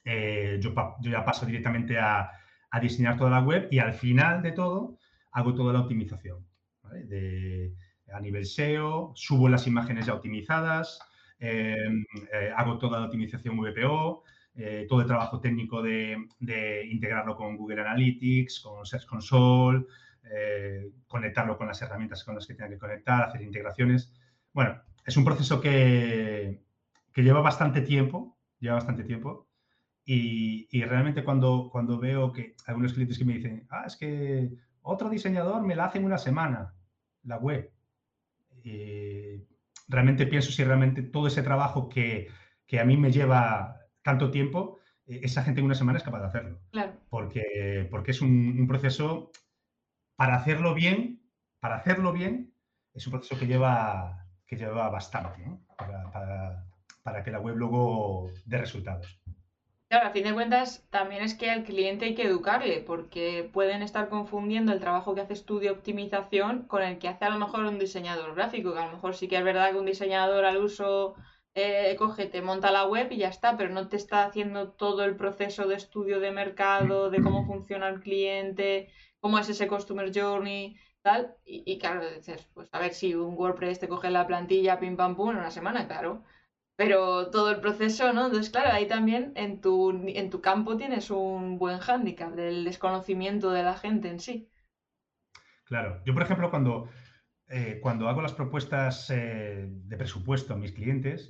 [0.06, 2.30] eh, yo, yo, ya paso directamente a,
[2.70, 4.98] a, diseñar toda la web y al final de todo
[5.32, 6.46] hago toda la optimización.
[7.06, 7.74] De,
[8.14, 11.00] a nivel SEO, subo las imágenes ya optimizadas,
[12.56, 14.24] hago toda la optimización VPO,
[14.56, 16.16] eh, todo el trabajo técnico de,
[16.88, 19.84] integrarlo con Google Analytics, con Search Console,
[20.22, 24.12] eh, conectarlo con las herramientas con las que tenga que conectar, hacer integraciones.
[24.52, 26.62] Bueno, es un proceso que,
[27.16, 29.48] lleva bastante tiempo, lleva bastante tiempo.
[30.04, 35.08] Y, realmente cuando, cuando veo que algunos clientes que me dicen, ah, es que otro
[35.08, 36.74] diseñador me la hace en una semana,
[37.24, 37.72] la web
[39.88, 42.28] realmente pienso si realmente todo ese trabajo que,
[42.78, 46.26] a mí me lleva tanto tiempo, eh, esa gente en una semana es capaz de
[46.26, 46.60] hacerlo.
[46.70, 46.92] Claro.
[47.08, 49.30] Porque, porque es un, proceso,
[50.16, 51.22] para hacerlo bien,
[51.60, 52.52] para hacerlo bien,
[52.92, 55.44] es un proceso que lleva, que lleva bastante
[57.04, 59.20] para que la web luego dé resultados.
[59.94, 63.80] Claro, a fin de cuentas, también es que al cliente hay que educarle, porque pueden
[63.80, 67.64] estar confundiendo el trabajo que hace estudio optimización con el que hace a lo mejor
[67.64, 70.56] un diseñador gráfico, que a lo mejor sí que es verdad que un diseñador al
[70.56, 71.14] uso
[71.54, 75.04] eh, coge, te monta la web y ya está, pero no te está haciendo todo
[75.04, 78.88] el proceso de estudio de mercado, de cómo funciona el cliente,
[79.20, 81.36] cómo es ese customer journey, tal.
[81.44, 82.00] Y, y claro,
[82.52, 85.52] pues a ver si un WordPress te coge la plantilla, pim pam pum, en una
[85.52, 86.24] semana, claro
[86.76, 88.26] pero todo el proceso, ¿no?
[88.26, 93.50] Entonces, claro, ahí también en tu, en tu campo tienes un buen hándicap del desconocimiento
[93.50, 94.50] de la gente en sí.
[95.64, 96.88] Claro, yo por ejemplo cuando,
[97.48, 101.28] eh, cuando hago las propuestas eh, de presupuesto a mis clientes,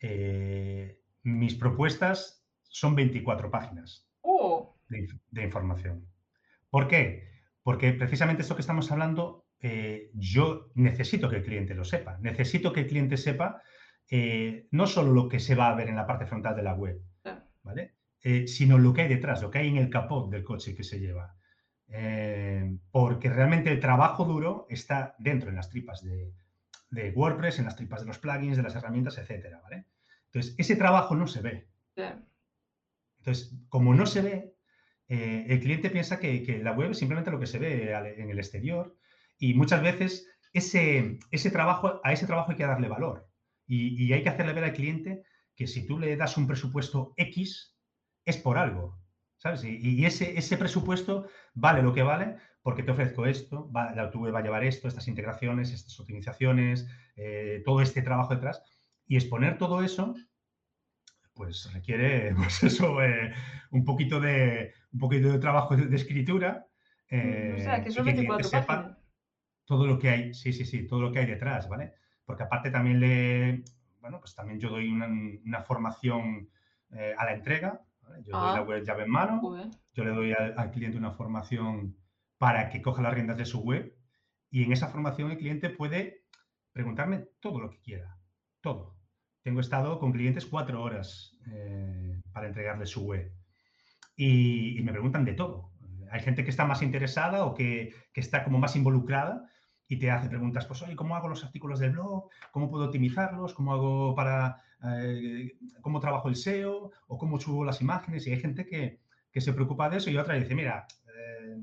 [0.00, 4.76] eh, mis propuestas son 24 páginas oh.
[4.88, 6.08] de, información.
[6.70, 7.28] ¿Por qué?
[7.62, 9.44] Porque precisamente esto que estamos hablando,
[10.12, 13.62] yo necesito que el cliente lo sepa, necesito que el cliente sepa
[14.08, 16.74] eh, no solo lo que se va a ver en la parte frontal de la
[16.74, 17.00] web,
[17.62, 17.94] ¿vale?
[18.22, 20.84] Eh, sino lo que hay detrás, lo que hay en el capot del coche que
[20.84, 21.34] se lleva.
[21.88, 26.32] Eh, porque realmente el trabajo duro está dentro, en las tripas de,
[27.14, 29.86] WordPress, en las tripas de los plugins, de las herramientas, etcétera, ¿vale?
[30.26, 31.68] Entonces, ese trabajo no se ve.
[33.18, 34.54] Entonces, como no se ve,
[35.08, 38.96] el cliente piensa que, la web es simplemente lo que se ve en el exterior
[39.38, 43.25] y muchas veces ese, ese trabajo, a ese trabajo hay que darle valor.
[43.66, 47.76] Y, hay que hacerle ver al cliente que si tú le das un presupuesto X,
[48.24, 48.98] es por algo,
[49.38, 49.64] ¿sabes?
[49.64, 54.38] Y, ese, ese, presupuesto vale lo que vale porque te ofrezco esto, va, la va
[54.38, 58.62] a llevar esto, estas integraciones, estas optimizaciones, eh, todo este trabajo detrás.
[59.06, 60.14] Y exponer todo eso,
[61.32, 63.32] pues requiere, pues eso, eh,
[63.70, 66.66] un, poquito de, un poquito de trabajo de, escritura.
[67.08, 68.98] o sea, que son 24 páginas.
[69.64, 71.92] Todo lo que hay, sí, sí, sí, todo lo que hay detrás, ¿vale?
[72.26, 73.64] Porque aparte también le,
[74.00, 76.50] bueno, pues también yo doy una, formación
[76.90, 77.80] eh, a la entrega,
[78.22, 78.62] yo doy la ah.
[78.62, 79.40] web llave en mano,
[79.94, 81.96] yo le doy al, cliente una formación
[82.36, 83.96] para que coja las riendas de su web
[84.50, 86.24] y en esa formación el cliente puede
[86.72, 88.18] preguntarme todo lo que quiera,
[88.60, 88.98] todo.
[89.42, 93.32] tengo estado con clientes cuatro horas eh, para entregarles su web.
[94.16, 95.72] Y, me preguntan de todo.
[96.10, 99.50] Hay gente que está más interesada o que, que, está como más involucrada
[99.88, 102.28] y te hace preguntas, pues, oye, ¿cómo hago los artículos del blog?
[102.50, 103.54] ¿Cómo puedo optimizarlos?
[103.54, 106.90] ¿Cómo hago para, eh, cómo trabajo el SEO?
[107.06, 108.26] ¿O cómo subo las imágenes?
[108.26, 111.56] Y hay gente que, que se preocupa de eso y otra dice, mira, eh,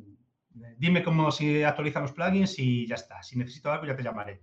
[0.77, 3.23] dime cómo se actualizan los plugins y ya está.
[3.23, 4.41] Si necesito algo ya te llamaré.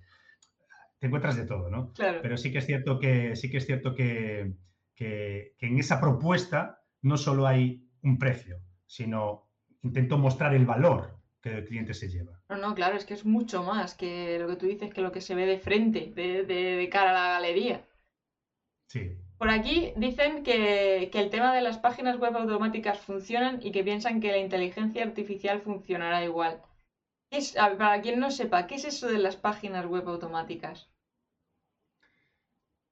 [0.99, 1.93] Te encuentras de todo, ¿no?
[1.97, 4.53] Pero sí que es cierto que sí que es cierto que,
[4.95, 9.49] que, en esa propuesta no solo hay un precio, sino
[9.83, 12.41] intento mostrar el valor que el cliente se lleva.
[12.49, 15.13] No, no, claro, es que es mucho más que lo que tú dices, que lo
[15.13, 17.85] que se ve de frente, de, de, cara a la galería.
[18.87, 19.17] Sí.
[19.39, 23.85] Por aquí dicen que, que, el tema de las páginas web automáticas funcionan y que
[23.85, 26.61] piensan que la inteligencia artificial funcionará igual.
[27.31, 30.91] Es, para quien no sepa, ¿qué es eso de las páginas web automáticas?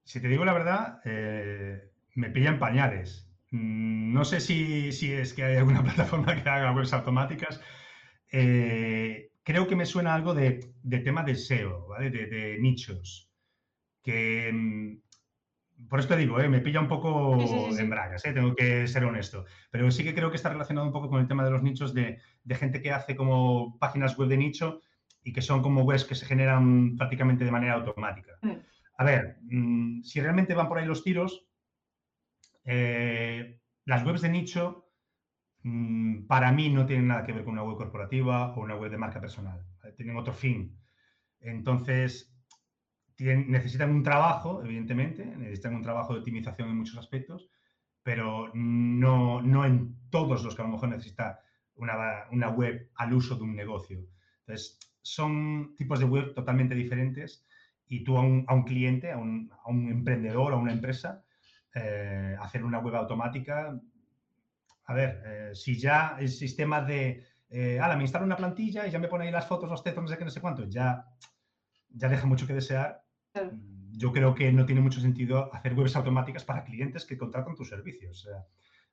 [0.05, 3.29] Si te digo la verdad, eh, me pillan pañales.
[3.51, 7.61] Mm, no sé si, si, es que hay alguna plataforma que haga webs automáticas.
[8.31, 12.11] Eh, creo que me suena algo de, de tema de SEO, ¿vale?
[12.11, 13.31] De, nichos.
[14.03, 16.49] Que mm, por esto digo, ¿eh?
[16.49, 18.33] me pilla un poco en bragas, ¿eh?
[18.33, 19.45] tengo que ser honesto.
[19.71, 21.95] Pero sí que creo que está relacionado un poco con el tema de los nichos
[21.95, 24.81] de, de gente que hace como páginas web de nicho
[25.23, 28.39] y que son como webs que se generan prácticamente de manera automática.
[28.43, 28.57] Mm.
[28.99, 31.47] A ver, mm, si realmente van por ahí los tiros,
[32.65, 34.88] eh, las webs de nicho
[36.27, 38.99] para mí no tienen nada que ver con una web corporativa o una web de
[38.99, 39.65] marca personal.
[39.97, 40.79] Tienen otro fin.
[41.41, 42.35] Entonces,
[43.19, 47.51] necesitan un trabajo, evidentemente, necesitan un trabajo de optimización en muchos aspectos,
[48.03, 51.41] pero no, no en todos los que a lo mejor necesita
[51.75, 54.01] una, una web al uso de un negocio.
[54.41, 57.47] Entonces, son tipos de web totalmente diferentes
[57.87, 61.25] y tú a un, cliente, a un, a un, emprendedor, a una empresa,
[61.75, 63.81] eh, hacer una web automática.
[64.89, 68.91] A ver, eh, si ya el sistema de, eh, ala, me instalo una plantilla y
[68.91, 71.05] ya me pone ahí las fotos, los textos, no sé qué, no sé cuánto, ya,
[71.91, 73.05] ya deja mucho que desear.
[73.91, 77.69] Yo creo que no tiene mucho sentido hacer webs automáticas para clientes que contratan tus
[77.69, 78.25] servicios.
[78.25, 78.47] O sea,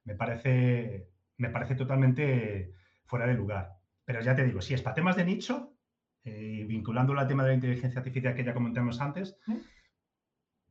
[0.04, 2.74] me parece, me parece totalmente
[3.06, 3.78] fuera de lugar.
[4.04, 5.78] Pero ya te digo, si es para temas de nicho,
[6.26, 9.40] eh, vinculándolo al tema de la inteligencia artificial que ya comentamos antes,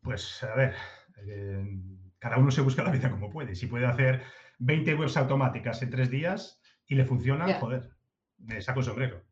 [0.03, 0.75] pues a ver,
[1.17, 1.65] eh,
[2.19, 3.55] cada uno se busca la vida como puede.
[3.55, 4.23] Si puede hacer
[4.59, 7.91] 20 webs automáticas en tres días y le funcionan, joder,
[8.39, 9.23] me saco el sombrero.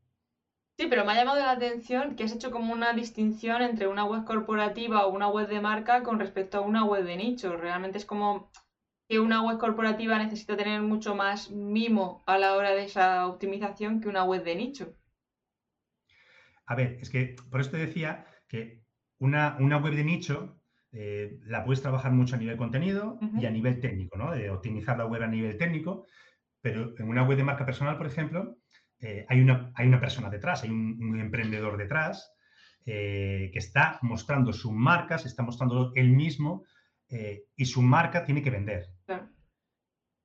[0.78, 4.04] Sí, pero me ha llamado la atención que has hecho como una distinción entre una
[4.04, 7.56] web corporativa o una web de marca con respecto a una web de nicho.
[7.56, 8.50] Realmente es como
[9.08, 14.00] que una web corporativa necesita tener mucho más mimo a la hora de esa optimización
[14.00, 14.96] que una web de nicho.
[16.66, 18.82] A ver, es que por eso te decía que
[19.18, 20.61] una, web de nicho
[20.94, 24.30] eh, la puedes trabajar mucho a nivel contenido y a nivel técnico, ¿no?
[24.30, 26.06] De optimizar la web a nivel técnico,
[26.60, 28.58] pero en una web de marca personal, por ejemplo,
[29.00, 32.34] eh, hay, una, hay una persona detrás, hay un, emprendedor detrás
[32.84, 36.64] eh, que está mostrando su marca, se está mostrando él mismo
[37.56, 38.86] y su marca tiene que vender.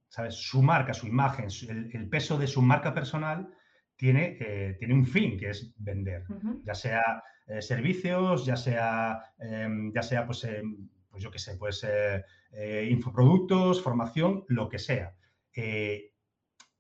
[0.08, 0.36] ¿Sabes?
[0.36, 3.50] Su marca, su imagen, el, peso de su marca personal
[3.98, 6.24] tiene, tiene un fin, que es vender,
[6.64, 11.56] ya sea eh, servicios, ya sea, em, ya sea pues, em, pues yo qué sé,
[11.58, 15.16] pues eh, infoproductos, formación, lo que sea.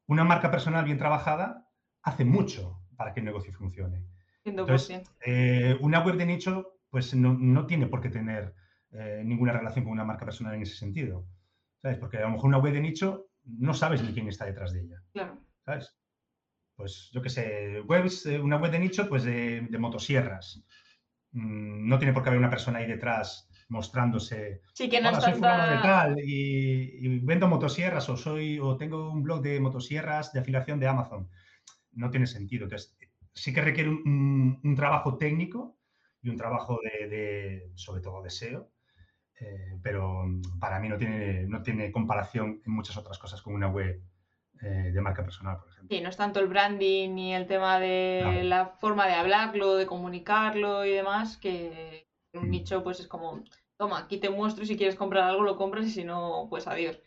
[0.07, 1.67] una marca personal bien trabajada
[2.03, 4.05] hace mucho para que el negocio funcione.
[4.45, 5.03] Entonces,
[5.81, 8.53] una web de nicho pues no, no tiene por qué tener
[9.25, 11.25] ninguna relación con una marca personal en ese sentido.
[11.81, 11.97] ¿Sabes?
[11.97, 14.81] Porque a lo mejor una web de nicho no sabes ni quién está detrás de
[14.81, 15.01] ella.
[15.11, 15.37] Claro.
[15.65, 15.96] ¿Sabes?
[16.77, 20.63] Pues yo qué sé, webs, eh, una web de nicho, pues de, motosierras.
[21.31, 24.61] Mm, no tiene por qué haber una persona ahí detrás mostrándose.
[24.73, 29.23] Sí, que no soy fulano de tal y, vendo motosierras o soy o tengo un
[29.23, 31.29] blog de motosierras de afiliación de Amazon.
[31.93, 32.65] No tiene sentido.
[32.65, 32.95] Entonces,
[33.33, 35.79] sí que requiere un, trabajo técnico
[36.21, 38.71] y un trabajo de, sobre todo de SEO,
[39.39, 40.25] eh, pero
[40.59, 43.99] para mí no tiene, no tiene comparación en muchas otras cosas con una web
[44.61, 45.95] eh, de marca personal, por ejemplo.
[45.95, 49.85] Sí, no es tanto el branding ni el tema de la forma de hablarlo, de
[49.85, 52.49] comunicarlo y demás, que un mm.
[52.49, 53.43] nicho pues es como,
[53.77, 56.67] toma, aquí te muestro y si quieres comprar algo lo compras y si no, pues
[56.67, 56.99] adiós.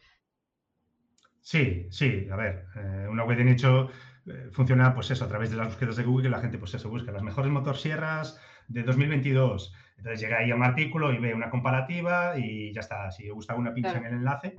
[1.41, 3.91] Sí, sí, a ver, eh, una web de nicho
[4.27, 6.75] eh, funciona pues eso, a través de las búsquedas de Google, que la gente pues
[6.75, 9.75] eso busca las mejores motosierras de 2022.
[9.97, 13.11] Entonces llega ahí a un artículo y ve una comparativa y ya está.
[13.11, 14.57] Si le gusta una pincha en el enlace,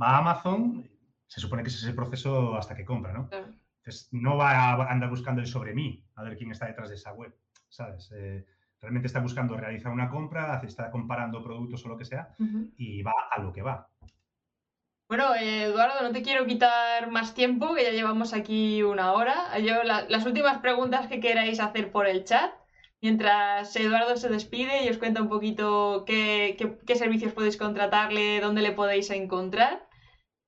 [0.00, 0.88] va a Amazon
[1.28, 3.28] se supone que es ese proceso hasta que compra, ¿no?
[3.30, 6.96] Entonces, no va a andar buscando el sobre mí, a ver quién está detrás de
[6.96, 7.34] esa web,
[7.68, 8.10] ¿sabes?
[8.12, 8.44] Eh,
[8.80, 12.34] realmente está buscando realizar una compra, está comparando productos o lo que sea,
[12.76, 13.88] y va a lo que va.
[15.08, 19.58] Bueno, Eduardo, no te quiero quitar más tiempo, que ya llevamos aquí una hora.
[19.58, 22.52] Yo, las últimas preguntas que queráis hacer por el chat,
[23.00, 26.56] mientras Eduardo se despide y os cuenta un poquito qué,
[26.94, 29.87] servicios podéis contratarle, dónde le podéis encontrar.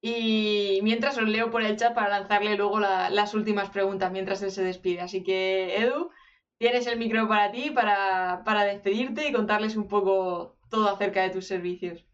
[0.03, 4.51] Y mientras os leo por el chat para lanzarle luego las últimas preguntas mientras él
[4.51, 5.03] se despide.
[5.03, 6.11] Así que, Edu,
[6.59, 11.31] tienes el micro para ti, para, para despedirte y contarles un poco todo acerca de
[11.31, 12.07] tus servicios.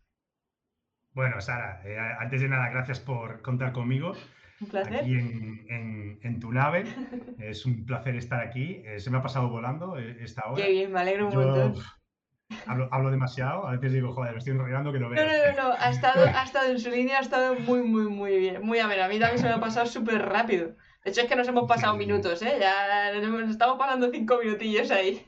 [1.12, 4.12] Bueno, Sara, eh, antes de nada, gracias por contar conmigo.
[4.60, 4.96] Un placer.
[4.96, 6.84] Aquí en, tu nave.
[7.38, 8.82] Es un placer estar aquí.
[8.84, 10.62] Eh, se me ha pasado volando eh, esta hora.
[10.62, 11.74] Qué bien, me alegro un montón.
[12.66, 15.24] Hablo, demasiado, a veces digo, joder, me estoy enrollando que lo veo.
[15.24, 18.36] No, no, no, ha estado, ha estado en su línea, ha estado muy, muy, muy
[18.38, 18.62] bien.
[18.64, 20.76] Muy a ver, a mí también se me ha pasado súper rápido.
[21.04, 22.56] De hecho, es que nos hemos pasado minutos, ¿eh?
[22.60, 25.24] Ya nos estamos pasando cinco minutillos ahí.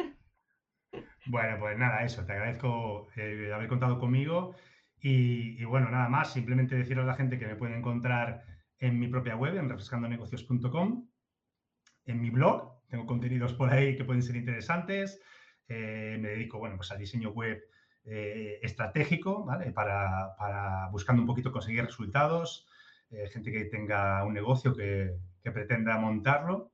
[1.27, 3.09] Bueno, pues nada, eso, te agradezco
[3.55, 4.55] haber contado conmigo.
[5.01, 8.45] Y, bueno, nada más, simplemente decirle a la gente que me puede encontrar
[8.79, 11.09] en mi propia web, en refrescandonegocios.com,
[12.07, 15.21] en mi blog, tengo contenidos por ahí que pueden ser interesantes,
[15.69, 17.62] eh, me dedico, bueno, pues al diseño web
[18.05, 19.71] eh, estratégico, ¿vale?
[19.73, 22.66] Para, para, buscando un poquito conseguir resultados,
[23.11, 26.73] eh, gente que tenga un negocio que, que pretenda montarlo.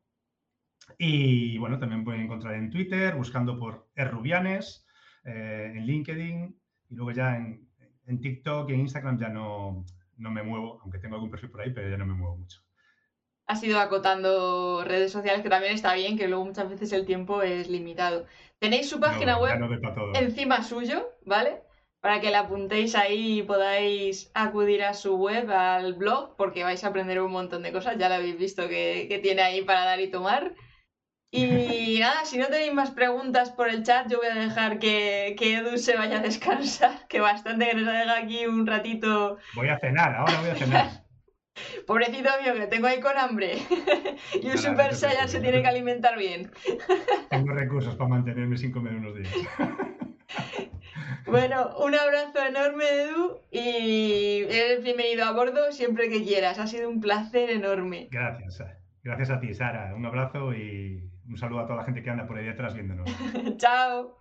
[0.98, 4.86] Y bueno, también pueden encontrar en Twitter, buscando por Errubianes,
[5.24, 6.54] en LinkedIn
[6.90, 7.66] y luego ya en,
[8.06, 9.86] en TikTok y en Instagram ya no,
[10.18, 12.63] no me muevo, aunque tengo algún perfil por ahí, pero ya no me muevo mucho.
[13.46, 17.42] Has ido acotando redes sociales, que también está bien, que luego muchas veces el tiempo
[17.42, 18.26] es limitado.
[18.58, 19.58] Tenéis su página web
[20.14, 21.62] encima suyo, ¿vale?
[22.00, 26.82] Para que la apuntéis ahí y podáis acudir a su web, al blog, porque vais
[26.84, 27.98] a aprender un montón de cosas.
[27.98, 30.54] Ya lo habéis visto que, que tiene ahí para dar y tomar.
[31.30, 35.34] Y nada, si no tenéis más preguntas por el chat, yo voy a dejar que,
[35.38, 39.36] que Edu se vaya a descansar, que bastante que nos deja aquí un ratito.
[39.54, 41.04] Voy a cenar, ahora voy a cenar.
[41.86, 43.58] Pobrecito mío, que tengo ahí con hambre.
[44.42, 46.50] y un Super Saiyan se tiene que alimentar bien.
[47.30, 49.32] tengo recursos para mantenerme sin comer unos días.
[51.26, 56.58] bueno, un abrazo enorme, Edu, y eres bienvenido a bordo siempre que quieras.
[56.58, 58.08] Ha sido un placer enorme.
[58.10, 58.62] Gracias.
[59.02, 59.94] Gracias a ti, Sara.
[59.94, 63.10] Un abrazo y un saludo a toda la gente que anda por ahí detrás viéndonos.
[63.58, 64.18] Chao.